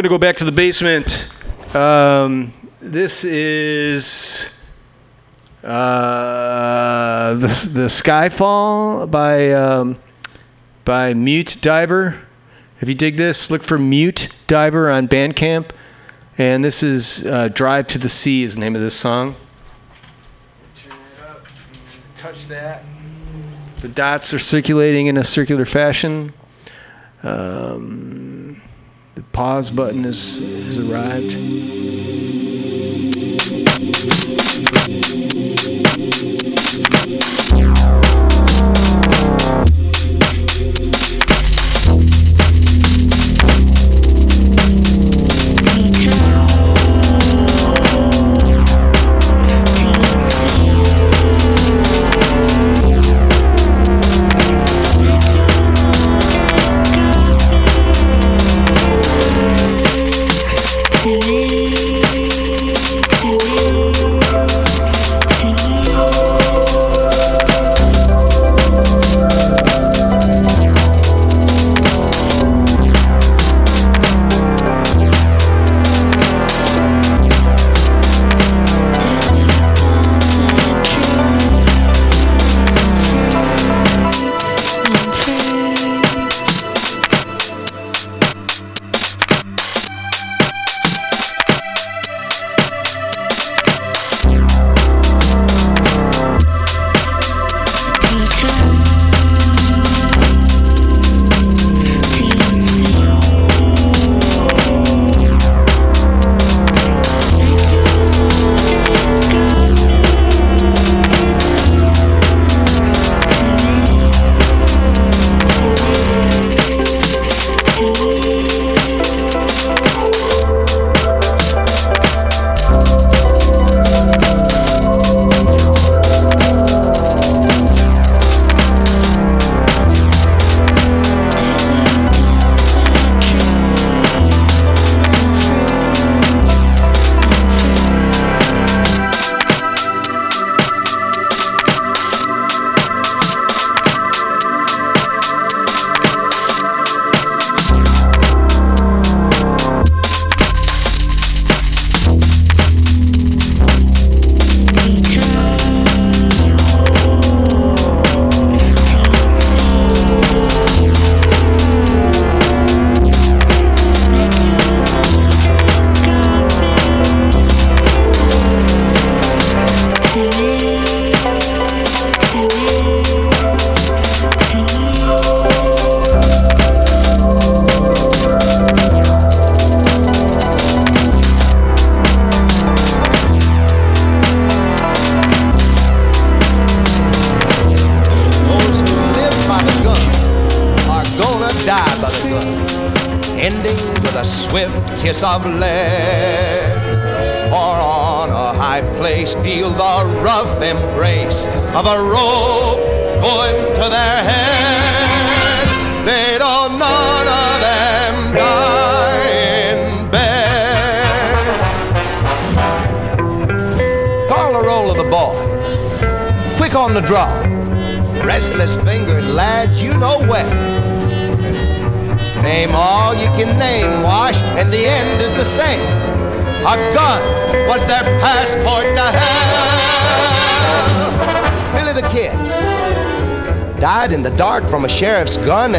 Gonna 0.08 0.20
go 0.20 0.26
back 0.26 0.38
to 0.38 0.46
the 0.46 0.54
basement. 0.54 1.34
Um, 1.76 2.54
this 2.80 3.26
is 3.26 4.58
uh, 5.66 7.34
the 7.34 7.48
the 7.74 7.88
Skyfall 7.90 9.12
by 9.12 9.52
um, 9.52 10.00
by 10.86 11.14
Mute 11.14 11.58
Diver. 11.60 12.26
If 12.80 12.88
you 12.88 12.96
dig 12.96 13.18
this, 13.18 13.52
look 13.52 13.66
for 13.66 13.78
Mute 13.78 14.30
Diver 14.48 14.90
on 14.90 15.10
Bandcamp. 15.10 15.72
And 16.38 16.64
this 16.64 16.84
is 16.84 17.28
uh, 17.28 17.50
Drive 17.50 17.88
to 17.88 17.98
the 17.98 18.08
Sea 18.08 18.44
is 18.44 18.56
the 18.56 18.62
name 18.62 18.78
of 18.78 18.82
this 18.82 18.96
song. 18.96 19.36
Turn 20.78 20.94
it 20.94 21.30
up. 21.30 21.46
Touch 22.16 22.48
that. 22.48 22.86
The 23.82 23.90
dots 23.90 24.34
are 24.34 24.40
circulating 24.40 25.08
in 25.08 25.18
a 25.18 25.24
circular 25.26 25.66
fashion. 25.66 26.32
The 27.24 27.30
pause 29.38 29.70
button 29.70 30.04
is, 30.04 30.40
has 30.66 30.80
arrived. 30.80 31.77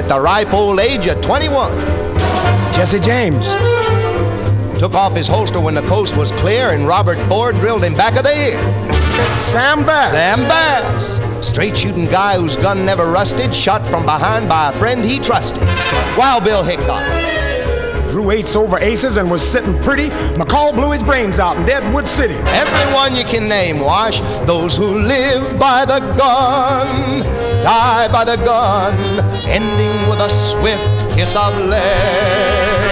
At 0.09 0.15
the 0.15 0.21
ripe 0.21 0.55
old 0.55 0.81
age 0.81 1.07
of 1.07 1.21
21. 1.21 1.77
Jesse 2.73 2.99
James 2.99 3.53
took 4.79 4.95
off 4.95 5.15
his 5.15 5.27
holster 5.27 5.61
when 5.61 5.75
the 5.75 5.83
coast 5.83 6.17
was 6.17 6.31
clear 6.33 6.71
and 6.71 6.87
Robert 6.87 7.19
Ford 7.29 7.57
drilled 7.57 7.85
him 7.85 7.95
back 7.95 8.17
of 8.17 8.23
the 8.23 8.35
ear. 8.35 8.59
Sam 9.41 9.85
Bass. 9.85 10.13
Sam 10.13 10.39
Bass. 10.41 11.47
Straight 11.47 11.77
shooting 11.77 12.07
guy 12.07 12.39
whose 12.39 12.57
gun 12.57 12.87
never 12.87 13.11
rusted, 13.11 13.55
shot 13.55 13.87
from 13.87 14.05
behind 14.05 14.49
by 14.49 14.71
a 14.71 14.73
friend 14.73 15.05
he 15.05 15.19
trusted. 15.19 15.63
Wild 16.17 16.45
Bill 16.45 16.63
Hickok. 16.63 17.05
Drew 18.09 18.31
eights 18.31 18.57
over 18.57 18.79
aces 18.79 19.19
and 19.19 19.31
was 19.31 19.43
sitting 19.43 19.79
pretty. 19.83 20.09
McCall 20.39 20.75
blew 20.75 20.93
his 20.93 21.03
brains 21.03 21.39
out 21.39 21.57
in 21.57 21.67
Deadwood 21.67 22.09
City. 22.09 22.35
Everyone 22.35 23.15
you 23.15 23.25
can 23.25 23.49
name, 23.49 23.81
Wash. 23.81 24.21
Those 24.47 24.77
who 24.77 24.87
live 24.87 25.59
by 25.59 25.85
the 25.85 26.01
gun, 26.17 27.23
die 27.63 28.09
by 28.13 28.25
the 28.25 28.37
gun, 28.37 28.95
ending 29.49 29.97
with 30.11 30.21
a 30.21 30.31
swift 30.31 31.17
kiss 31.17 31.37
of 31.37 31.57
lead. 31.67 32.83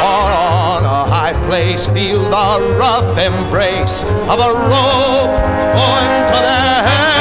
Or 0.00 0.28
on 0.30 0.84
a 0.84 1.04
high 1.10 1.34
place, 1.46 1.86
feel 1.86 2.22
the 2.24 2.76
rough 2.78 3.18
embrace 3.18 4.04
of 4.04 4.38
a 4.38 4.52
rope 4.70 5.34
going 5.76 6.12
to 6.30 6.38
their 6.42 6.82
head. 6.88 7.17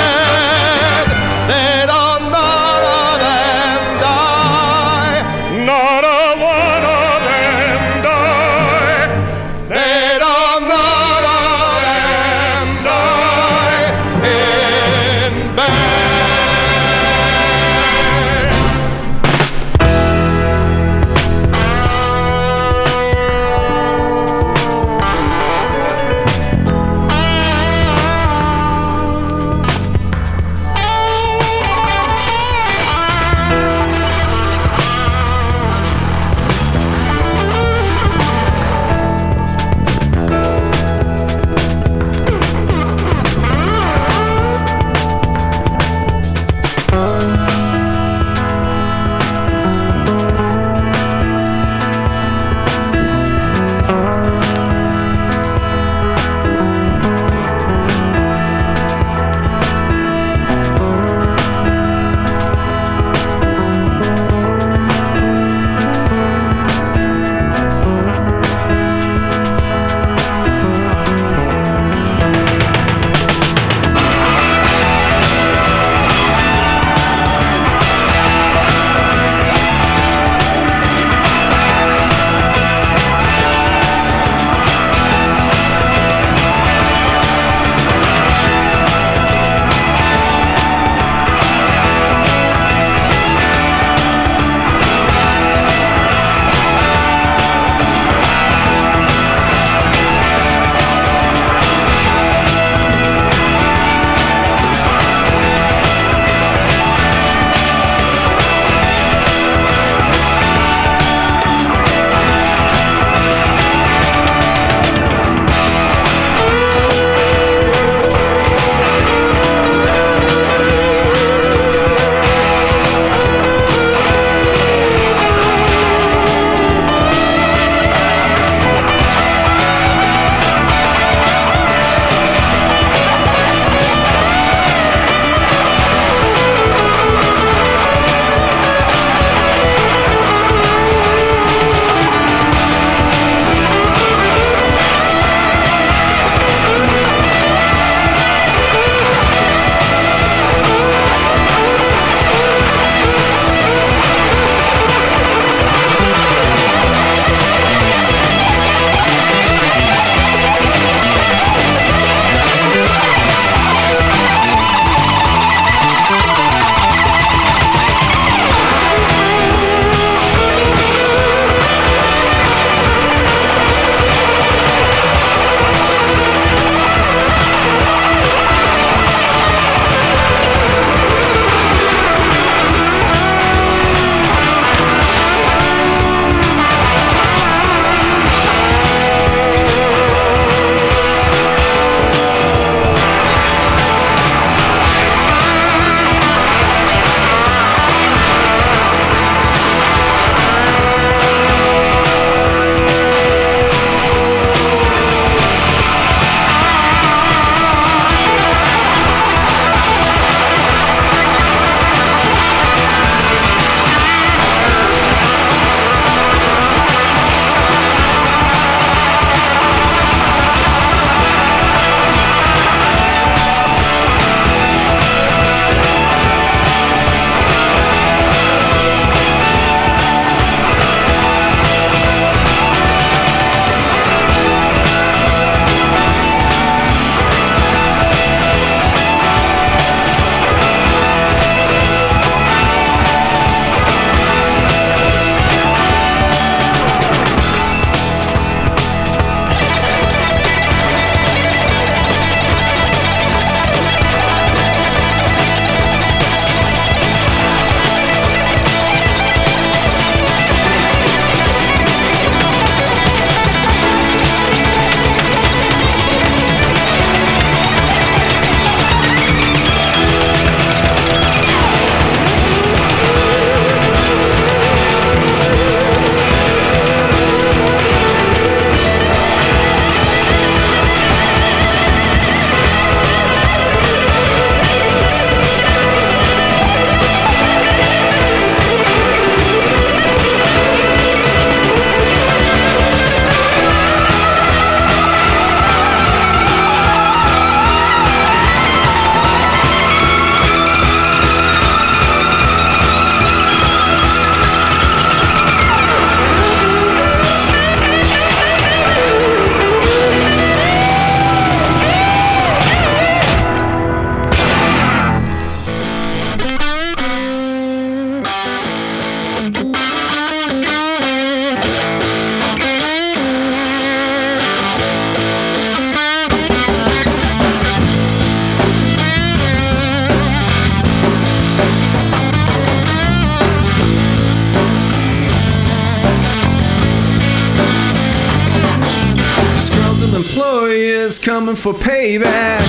For 341.74 341.80
payback. 341.80 342.62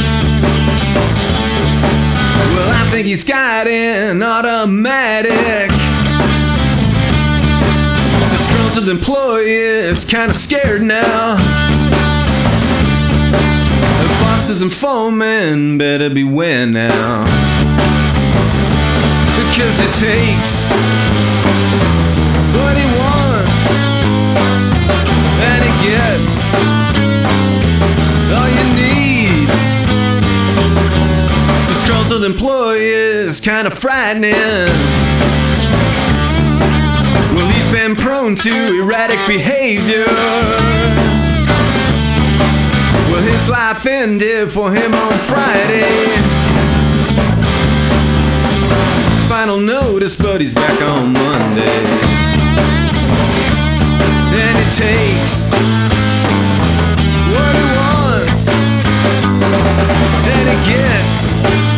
Well, 2.57 2.69
I 2.69 2.89
think 2.91 3.07
he's 3.07 3.23
got 3.23 3.69
an 3.69 4.21
automatic. 4.21 5.71
Disgruntled 8.33 8.89
employee 8.89 9.53
is 9.53 10.05
kinda 10.05 10.35
scared 10.35 10.83
now. 10.83 11.37
The 14.03 14.09
bosses 14.21 14.63
and 14.63 14.73
foremen 14.73 15.79
better 15.79 16.11
beware 16.11 16.67
now. 16.67 17.23
Because 19.37 19.79
it 19.79 19.95
takes 19.95 20.73
Disgruntled 32.09 32.41
employee 32.41 32.89
is 32.89 33.39
kinda 33.39 33.71
frightening. 33.71 34.33
Well, 37.35 37.47
he's 37.51 37.69
been 37.69 37.95
prone 37.97 38.35
to 38.37 38.81
erratic 38.81 39.19
behavior. 39.27 40.07
Well, 43.11 43.21
his 43.21 43.47
life 43.51 43.85
ended 43.85 44.51
for 44.51 44.73
him 44.73 44.95
on 44.95 45.13
Friday. 45.29 46.07
Final 49.29 49.59
notice, 49.59 50.17
but 50.17 50.41
he's 50.41 50.55
back 50.55 50.81
on 50.81 51.13
Monday. 51.13 51.81
And 54.33 54.57
it 54.57 54.73
takes 54.73 55.53
what 57.35 57.55
he 57.55 57.69
wants, 57.77 58.49
and 60.25 60.49
it 60.49 60.61
gets 60.65 61.78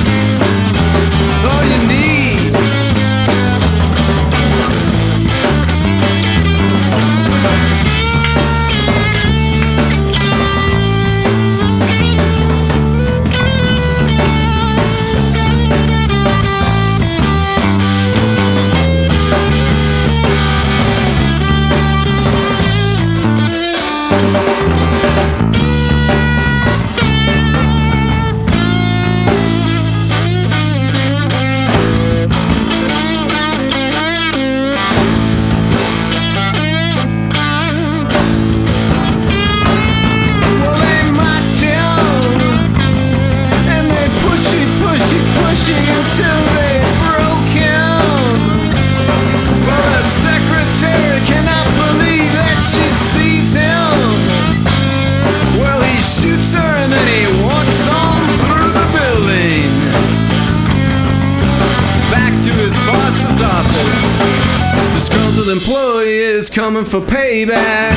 coming 66.84 67.06
for 67.06 67.14
payback. 67.14 67.92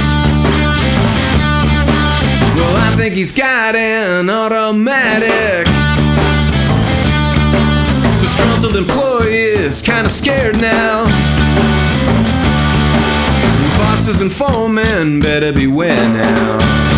Well, 2.56 2.76
I 2.76 2.94
think 2.98 3.14
he's 3.16 3.32
got 3.32 3.76
an 3.76 4.30
automatic. 4.30 5.68
Disgruntled 8.20 8.76
employee 8.76 9.34
is 9.34 9.82
kinda 9.82 10.10
scared 10.10 10.60
now. 10.60 11.06
Bosses 13.78 14.22
and 14.22 14.32
foremen 14.32 15.20
better 15.20 15.52
beware 15.52 16.10
now. 16.10 16.93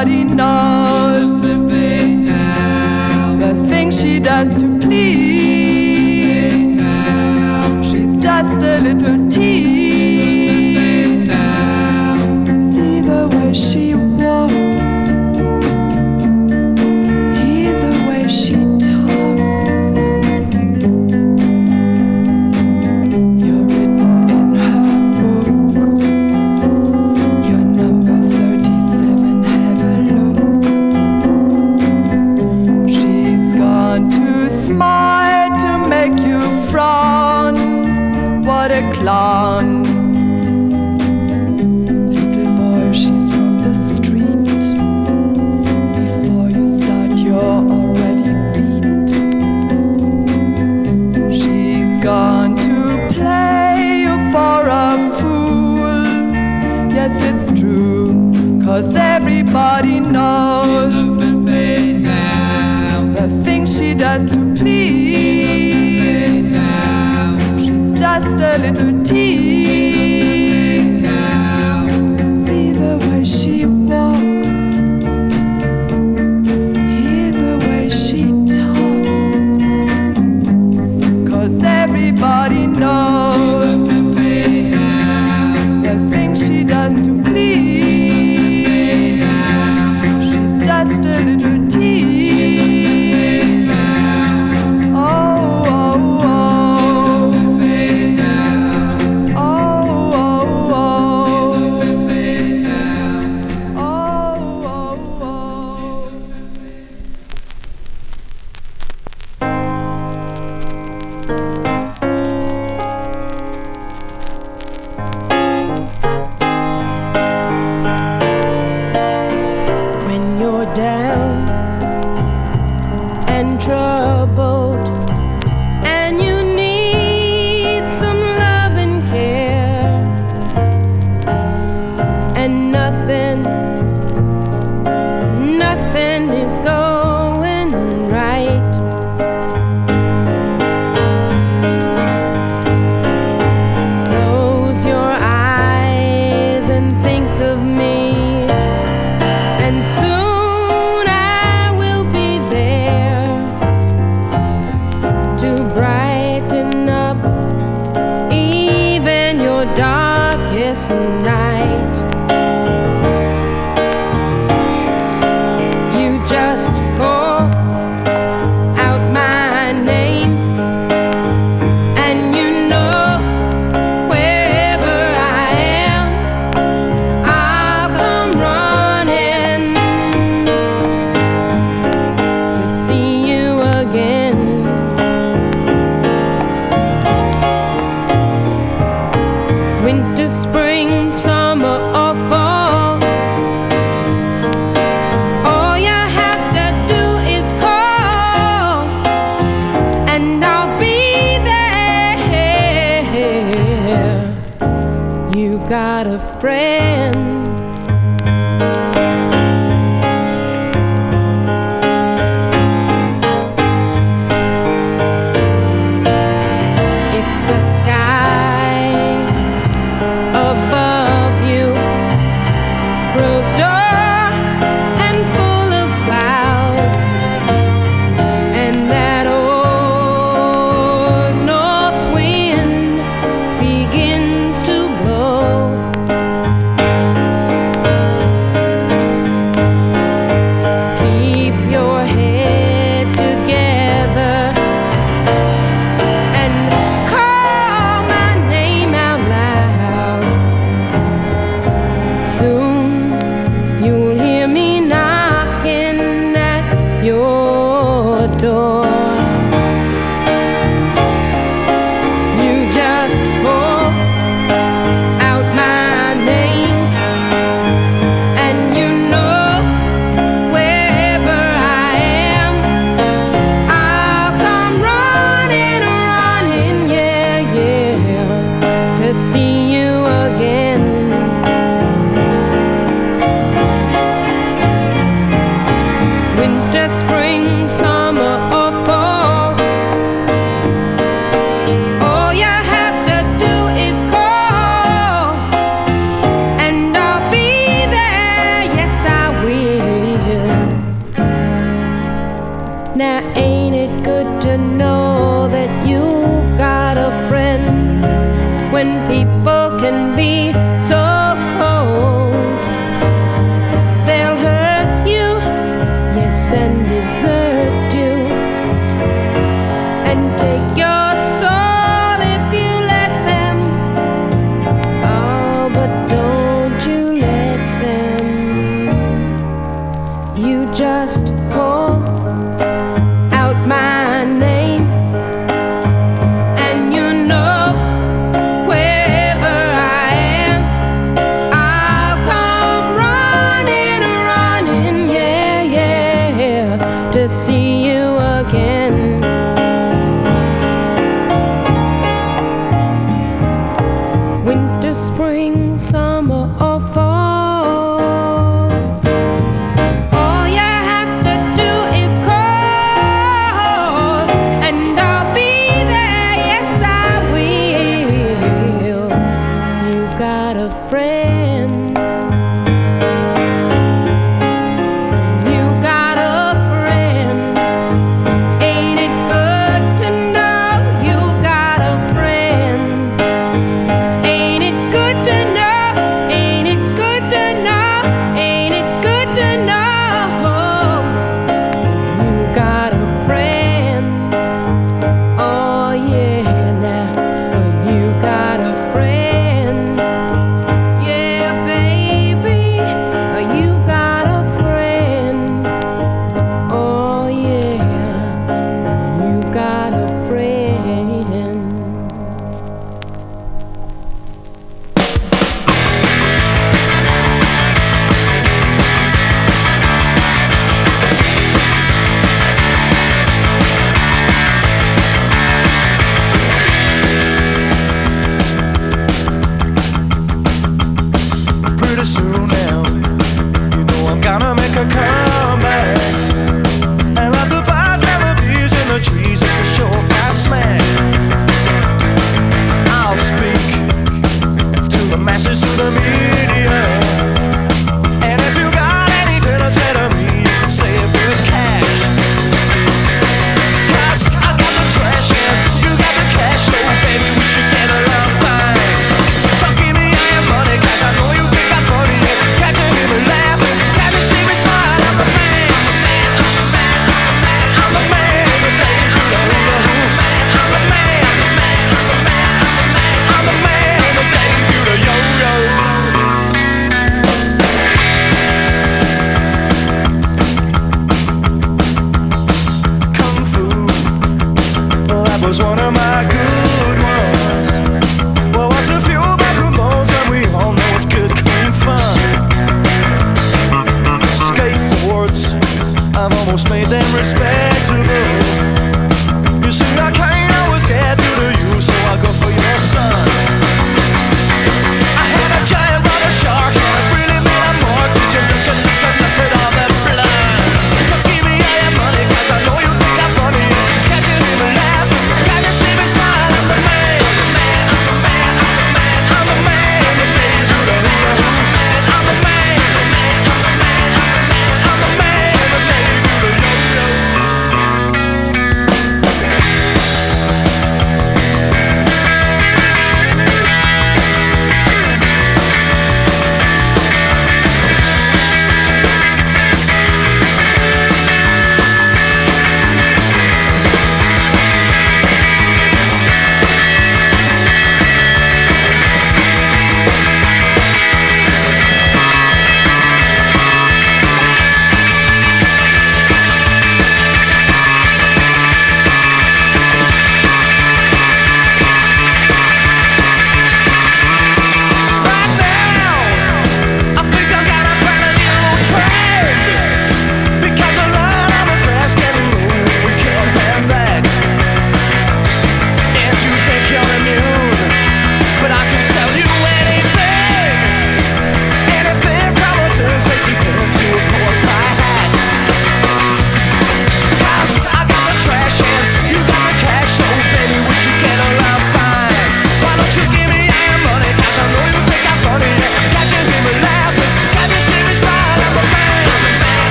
Everybody 0.00 0.32
knows 0.32 1.42
the 3.42 3.52
things 3.68 4.00
she 4.00 4.20
does 4.20 4.54
to 4.54 4.78
please. 4.78 6.76
She's 7.84 8.16
just 8.16 8.62
a 8.62 8.78
little 8.80 9.28
tease. 9.28 11.28
See 12.72 13.00
the 13.00 13.28
way 13.32 13.52
she 13.52 13.87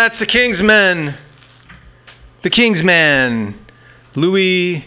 yeah, 0.00 0.06
it's 0.06 0.18
the 0.18 0.24
Kingsmen. 0.24 1.14
The 2.40 2.48
King's 2.48 2.80
Kingsmen. 2.80 3.52
Louie. 4.14 4.82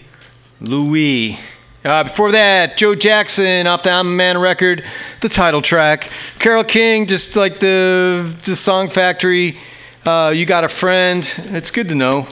Louie. 0.60 1.38
Uh, 1.86 2.04
before 2.04 2.32
that, 2.32 2.78
Joe 2.78 2.96
Jackson 2.96 3.68
off 3.68 3.84
the 3.84 3.92
I'm 3.92 4.08
a 4.08 4.10
Man 4.10 4.40
record, 4.40 4.84
the 5.22 5.30
title 5.30 5.62
track. 5.62 6.10
Carole 6.40 6.64
King, 6.64 7.06
just 7.06 7.36
like 7.36 7.60
the 7.60 8.36
the 8.46 8.56
Song 8.56 8.90
Factory. 8.90 9.60
Uh, 10.04 10.34
you 10.36 10.48
got 10.48 10.64
a 10.64 10.70
friend. 10.70 11.20
It's 11.52 11.70
good 11.70 11.90
to 11.90 11.96
know. 11.96 12.26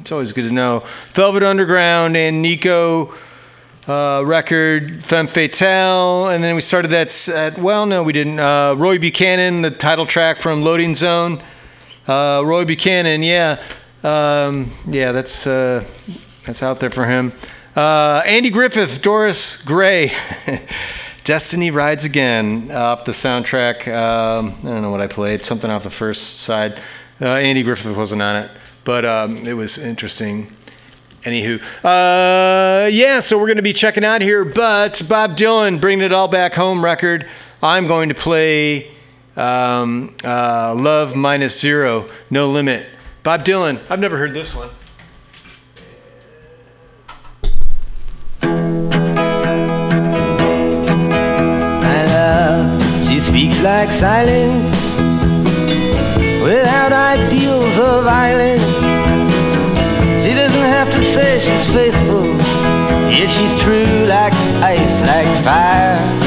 It's 0.00 0.10
always 0.10 0.32
good 0.32 0.48
to 0.48 0.52
know. 0.52 0.82
Velvet 1.12 1.44
Underground 1.44 2.16
and 2.16 2.42
Nico 2.42 3.14
uh, 3.86 4.24
record, 4.26 5.04
Femme 5.04 5.28
Fatale, 5.28 6.30
and 6.30 6.42
then 6.42 6.56
we 6.56 6.60
started 6.60 6.88
that. 6.88 7.28
At, 7.28 7.56
well, 7.56 7.86
no, 7.86 8.02
we 8.02 8.12
didn't. 8.12 8.40
Uh, 8.40 8.74
Roy 8.76 8.98
Buchanan, 8.98 9.62
the 9.62 9.70
title 9.70 10.06
track 10.06 10.38
from 10.38 10.62
Loading 10.62 10.96
Zone. 10.96 11.40
Uh, 12.06 12.42
Roy 12.44 12.64
Buchanan, 12.64 13.22
yeah, 13.22 13.60
um, 14.04 14.70
yeah, 14.86 15.10
that's 15.10 15.46
uh, 15.46 15.84
that's 16.44 16.62
out 16.62 16.78
there 16.78 16.90
for 16.90 17.04
him. 17.04 17.32
Uh, 17.74 18.22
Andy 18.24 18.48
Griffith, 18.48 19.02
Doris 19.02 19.62
Gray, 19.62 20.08
Destry 21.24 21.74
Rides 21.74 22.04
Again 22.04 22.70
off 22.70 23.04
the 23.04 23.12
soundtrack. 23.12 23.88
Um, 23.88 24.54
I 24.60 24.62
don't 24.62 24.82
know 24.82 24.92
what 24.92 25.00
I 25.00 25.08
played, 25.08 25.44
something 25.44 25.70
off 25.70 25.82
the 25.82 25.90
first 25.90 26.40
side. 26.40 26.78
Uh, 27.20 27.26
Andy 27.26 27.64
Griffith 27.64 27.96
wasn't 27.96 28.22
on 28.22 28.36
it, 28.36 28.50
but 28.84 29.04
um, 29.04 29.36
it 29.38 29.54
was 29.54 29.76
interesting. 29.76 30.52
Anywho, 31.24 31.60
uh, 31.82 32.86
yeah, 32.86 33.18
so 33.18 33.36
we're 33.36 33.46
going 33.46 33.56
to 33.56 33.62
be 33.62 33.72
checking 33.72 34.04
out 34.04 34.22
here, 34.22 34.44
but 34.44 35.02
Bob 35.08 35.36
Dylan, 35.36 35.80
bringing 35.80 36.04
it 36.04 36.12
all 36.12 36.28
back 36.28 36.54
home 36.54 36.84
record. 36.84 37.26
I'm 37.60 37.88
going 37.88 38.10
to 38.10 38.14
play 38.14 38.95
um, 39.36 40.14
uh, 40.24 40.74
Love 40.76 41.14
Minus 41.14 41.58
Zero, 41.60 42.08
No 42.30 42.50
Limit. 42.50 42.86
Bob 43.22 43.44
Dylan, 43.44 43.80
I've 43.90 44.00
never 44.00 44.16
heard 44.16 44.32
this 44.32 44.54
one. 44.54 44.70
My 51.82 52.04
love, 52.06 53.06
she 53.06 53.18
speaks 53.20 53.62
like 53.62 53.90
silence 53.90 54.74
without 56.42 56.92
ideals 56.92 57.78
of 57.78 58.04
violence. 58.04 58.62
She 60.24 60.34
doesn't 60.34 60.60
have 60.60 60.90
to 60.92 61.02
say 61.02 61.38
she's 61.40 61.72
faithful 61.72 62.24
if 63.10 63.30
she's 63.30 63.54
true 63.60 64.06
like 64.06 64.32
ice, 64.62 65.00
like 65.02 65.44
fire. 65.44 66.25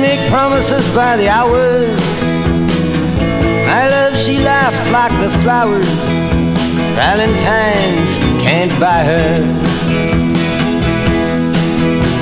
Make 0.00 0.20
promises 0.30 0.86
by 0.94 1.16
the 1.16 1.28
hours. 1.28 2.00
My 3.66 3.88
love, 3.88 4.16
she 4.16 4.38
laughs 4.38 4.90
like 4.90 5.12
the 5.20 5.30
flowers. 5.42 5.88
Valentine's 6.94 8.18
can't 8.42 8.72
buy 8.80 9.02
her. 9.04 9.42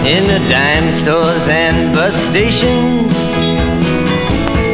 In 0.07 0.23
the 0.27 0.41
dime 0.49 0.93
stores 0.93 1.49
and 1.49 1.95
bus 1.95 2.15
stations, 2.15 3.13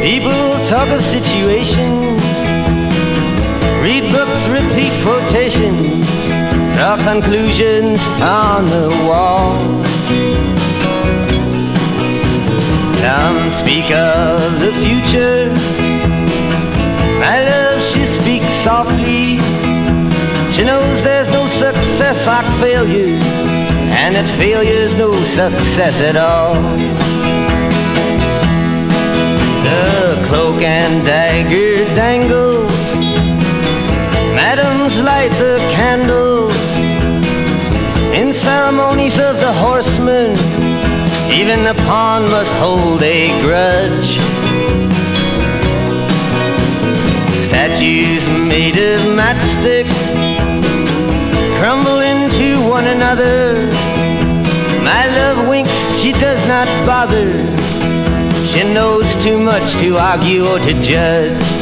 people 0.01 0.43
talk 0.67 0.89
of 0.89 1.01
situations, 1.01 2.23
read 3.81 4.11
books, 4.11 4.47
repeat 4.47 4.93
quotations, 5.03 6.05
draw 6.75 6.97
conclusions 7.03 8.01
on 8.21 8.65
the 8.65 8.89
wall. 9.07 9.92
Some 13.03 13.49
speak 13.49 13.91
of 13.91 14.61
the 14.61 14.71
future. 14.79 15.51
My 17.19 17.43
love, 17.43 17.83
she 17.83 18.05
speaks 18.05 18.47
softly. 18.47 19.39
She 20.53 20.63
knows 20.63 21.03
there's 21.03 21.29
no 21.29 21.45
success 21.47 22.25
like 22.27 22.45
failure, 22.61 23.19
and 23.99 24.15
that 24.15 24.25
failure's 24.39 24.95
no 24.95 25.11
success 25.25 25.99
at 25.99 26.15
all. 26.15 26.55
The 29.67 30.25
cloak 30.29 30.61
and 30.61 31.05
dagger 31.05 31.83
dangles, 31.95 32.95
madams 34.33 35.01
light 35.01 35.33
the 35.43 35.57
candles. 35.75 36.63
In 38.15 38.31
ceremonies 38.31 39.19
of 39.19 39.41
the 39.41 39.51
horsemen, 39.51 40.62
even 41.33 41.63
the 41.63 41.73
pawn 41.85 42.23
must 42.29 42.53
hold 42.57 43.01
a 43.01 43.29
grudge. 43.41 44.19
Statues 47.45 48.27
made 48.47 48.77
of 48.77 49.01
matchsticks 49.17 50.03
crumble 51.57 52.01
into 52.01 52.57
one 52.69 52.85
another. 52.85 53.65
My 54.83 55.07
love 55.17 55.49
winks, 55.49 55.99
she 55.99 56.11
does 56.11 56.45
not 56.47 56.67
bother. 56.85 57.31
She 58.45 58.63
knows 58.71 59.15
too 59.23 59.39
much 59.39 59.75
to 59.81 59.97
argue 59.97 60.45
or 60.45 60.59
to 60.59 60.73
judge. 60.81 61.52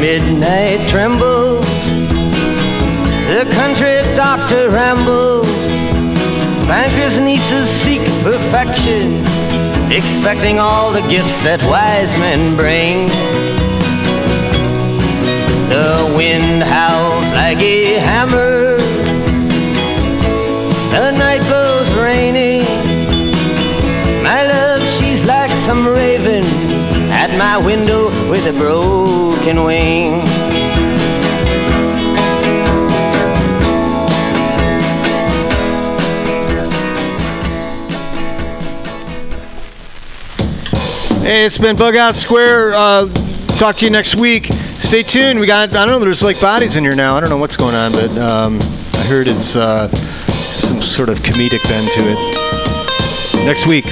Midnight 0.00 0.80
trembles. 0.88 1.66
The 3.26 3.44
country 3.52 4.00
doctor 4.14 4.70
rambles. 4.70 5.48
Bankers' 6.68 7.20
nieces 7.20 7.68
seek 7.68 8.02
perfection, 8.22 9.24
expecting 9.90 10.58
all 10.58 10.92
the 10.92 11.02
gifts 11.08 11.42
that 11.44 11.60
wise 11.64 12.16
men 12.18 12.54
bring. 12.56 13.08
The 15.68 16.14
wind 16.16 16.62
howls 16.62 17.32
like 17.32 17.58
a 17.58 17.98
hammer. 17.98 18.76
The 20.94 21.10
night 21.12 21.42
blows 21.48 21.90
rainy. 21.96 22.62
My 24.22 24.42
love, 24.44 24.82
she's 24.88 25.24
like 25.24 25.50
some 25.50 25.86
raven 25.86 26.44
at 27.10 27.30
my 27.36 27.56
window 27.56 28.07
with 28.28 28.46
a 28.46 28.52
broken 28.58 29.64
wing. 29.64 30.20
Hey, 41.22 41.44
it's 41.44 41.58
been 41.58 41.76
Bughouse 41.76 42.14
Square. 42.14 42.74
Uh, 42.74 43.08
talk 43.58 43.76
to 43.76 43.84
you 43.84 43.90
next 43.90 44.14
week. 44.16 44.46
Stay 44.46 45.02
tuned. 45.02 45.40
We 45.40 45.46
got, 45.46 45.70
I 45.74 45.84
don't 45.84 45.88
know, 45.88 45.98
there's 45.98 46.22
like 46.22 46.40
bodies 46.40 46.76
in 46.76 46.84
here 46.84 46.94
now. 46.94 47.16
I 47.16 47.20
don't 47.20 47.30
know 47.30 47.36
what's 47.38 47.56
going 47.56 47.74
on, 47.74 47.92
but 47.92 48.10
um, 48.18 48.58
I 48.94 49.04
heard 49.08 49.26
it's 49.26 49.56
uh, 49.56 49.88
some 49.88 50.80
sort 50.82 51.08
of 51.08 51.18
comedic 51.20 51.62
bend 51.64 51.90
to 51.92 52.02
it. 52.12 53.44
Next 53.44 53.66
week. 53.66 53.86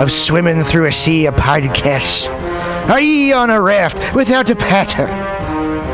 Of 0.00 0.10
swimming 0.10 0.62
through 0.62 0.86
a 0.86 0.92
sea 0.92 1.26
of 1.26 1.34
podcasts? 1.34 2.26
Are 2.88 3.00
ye 3.00 3.32
on 3.32 3.50
a 3.50 3.60
raft 3.60 4.14
without 4.14 4.48
a 4.48 4.56
paddle? 4.56 5.06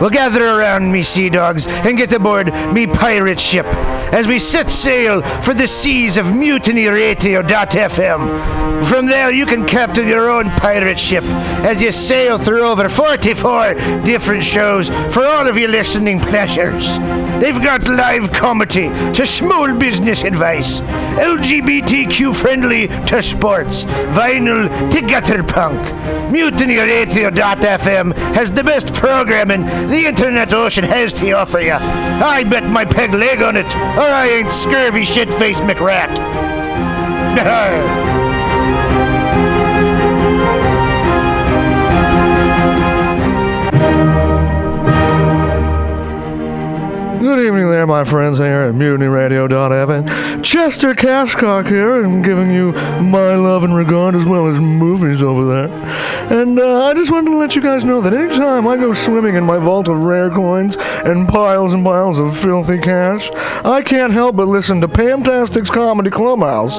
Well, 0.01 0.11
gather 0.11 0.47
around 0.47 0.93
me, 0.93 1.03
sea 1.03 1.31
dogs, 1.31 1.67
and 1.67 1.97
get 1.97 2.13
aboard 2.13 2.53
me 2.73 2.87
pirate 2.87 3.41
ship 3.41 3.67
as 4.13 4.27
we 4.27 4.39
set 4.39 4.69
sail 4.71 5.23
for 5.43 5.55
the 5.55 5.67
seas 5.67 6.17
of 6.17 6.27
mutinyradio.fm. 6.27 8.85
From 8.85 9.07
there, 9.07 9.33
you 9.33 9.47
can 9.47 9.67
captain 9.67 10.07
your 10.07 10.31
own 10.31 10.51
pirate 10.51 11.01
ship 11.01 11.25
as 11.65 11.81
you 11.81 11.91
sail 11.93 12.37
through 12.39 12.63
over 12.63 12.91
44 12.91 13.75
different 14.05 14.45
shows 14.45 14.91
for 15.13 15.25
all 15.25 15.49
of 15.49 15.57
your 15.57 15.71
listening 15.71 16.21
pleasures. 16.21 16.87
They've 17.41 17.63
got 17.63 17.89
live 17.89 18.31
comedy 18.33 18.91
to 19.15 19.27
small 19.27 19.73
business 19.75 20.23
advice, 20.23 20.81
LGBTQ 21.17 22.37
friendly 22.37 22.89
to 23.07 23.23
sports, 23.23 23.85
vinyl 24.15 24.69
to 24.91 25.01
gutter 25.01 25.43
punk. 25.43 25.81
MutinyRadio.fm 26.31 28.15
has 28.35 28.53
the 28.53 28.63
best 28.63 28.93
programming 28.93 29.65
the 29.89 30.07
internet 30.07 30.53
ocean 30.53 30.85
has 30.85 31.13
to 31.15 31.31
offer 31.33 31.61
you. 31.61 31.73
I 31.73 32.45
bet 32.45 32.65
my 32.65 32.85
peg 32.85 33.15
leg 33.15 33.41
on 33.41 33.57
it, 33.57 33.75
or 33.75 34.03
I 34.03 34.29
ain't 34.29 34.53
scurvy 34.53 35.05
shit 35.05 35.33
faced 35.33 35.63
McRat. 35.63 36.15
Good 47.21 47.39
evening 47.41 47.71
there, 47.71 47.87
my 47.87 48.05
friends 48.05 48.39
here 48.39 48.47
at 48.47 48.75
MutinyRadio.fm. 48.75 50.26
Chester 50.47 50.95
Cashcock 50.95 51.67
here, 51.67 52.05
and 52.05 52.25
giving 52.25 52.53
you 52.53 52.71
my 53.03 53.35
love 53.35 53.65
and 53.65 53.75
regard 53.75 54.15
as 54.15 54.25
well 54.25 54.47
as 54.47 54.61
movies 54.61 55.21
over 55.21 55.45
there. 55.45 55.69
And 56.33 56.57
uh, 56.61 56.85
I 56.85 56.95
just 56.95 57.11
wanted 57.11 57.33
to 57.33 57.37
let 57.37 57.57
you 57.57 57.63
guys 57.63 57.83
know 57.83 58.01
that 58.01 58.15
anytime 58.15 58.69
I 58.69 58.77
go 58.77 58.93
swimming 58.93 59.35
in 59.35 59.43
my 59.43 59.59
vault 59.59 59.89
of 59.89 60.03
rare 60.03 60.31
coins 60.31 60.77
and 60.79 61.29
piles 61.29 61.73
and 61.73 61.85
piles 61.85 62.21
of 62.21 62.39
filthy 62.39 62.79
cash, 62.79 63.29
I 63.65 63.83
can't 63.83 64.13
help 64.13 64.37
but 64.37 64.47
listen 64.47 64.81
to 64.83 64.89
Pamtastic's 64.89 65.69
Comedy 65.69 66.11
Clubhouse 66.11 66.79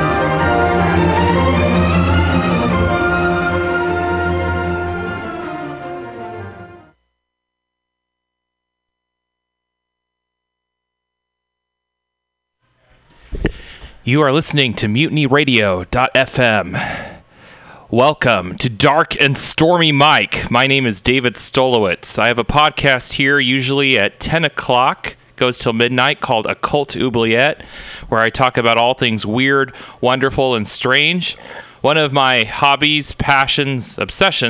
You 14.03 14.23
are 14.23 14.31
listening 14.31 14.73
to 14.75 14.85
MutinyRadio.fm. 14.87 17.19
Welcome 17.91 18.57
to 18.57 18.67
Dark 18.67 19.21
and 19.21 19.37
Stormy 19.37 19.91
Mike. 19.91 20.49
My 20.49 20.65
name 20.65 20.87
is 20.87 21.01
David 21.01 21.35
Stolowitz. 21.35 22.17
I 22.17 22.25
have 22.25 22.39
a 22.39 22.43
podcast 22.43 23.13
here 23.13 23.39
usually 23.39 23.99
at 23.99 24.19
10 24.19 24.43
o'clock, 24.43 25.17
goes 25.35 25.59
till 25.59 25.73
midnight, 25.73 26.19
called 26.19 26.47
Occult 26.47 26.97
Oubliette, 26.97 27.61
where 28.09 28.21
I 28.21 28.29
talk 28.29 28.57
about 28.57 28.79
all 28.79 28.95
things 28.95 29.23
weird, 29.23 29.71
wonderful, 30.01 30.55
and 30.55 30.67
strange. 30.67 31.37
One 31.81 31.97
of 31.97 32.11
my 32.11 32.43
hobbies, 32.43 33.13
passions, 33.13 33.99
obsessions 33.99 34.41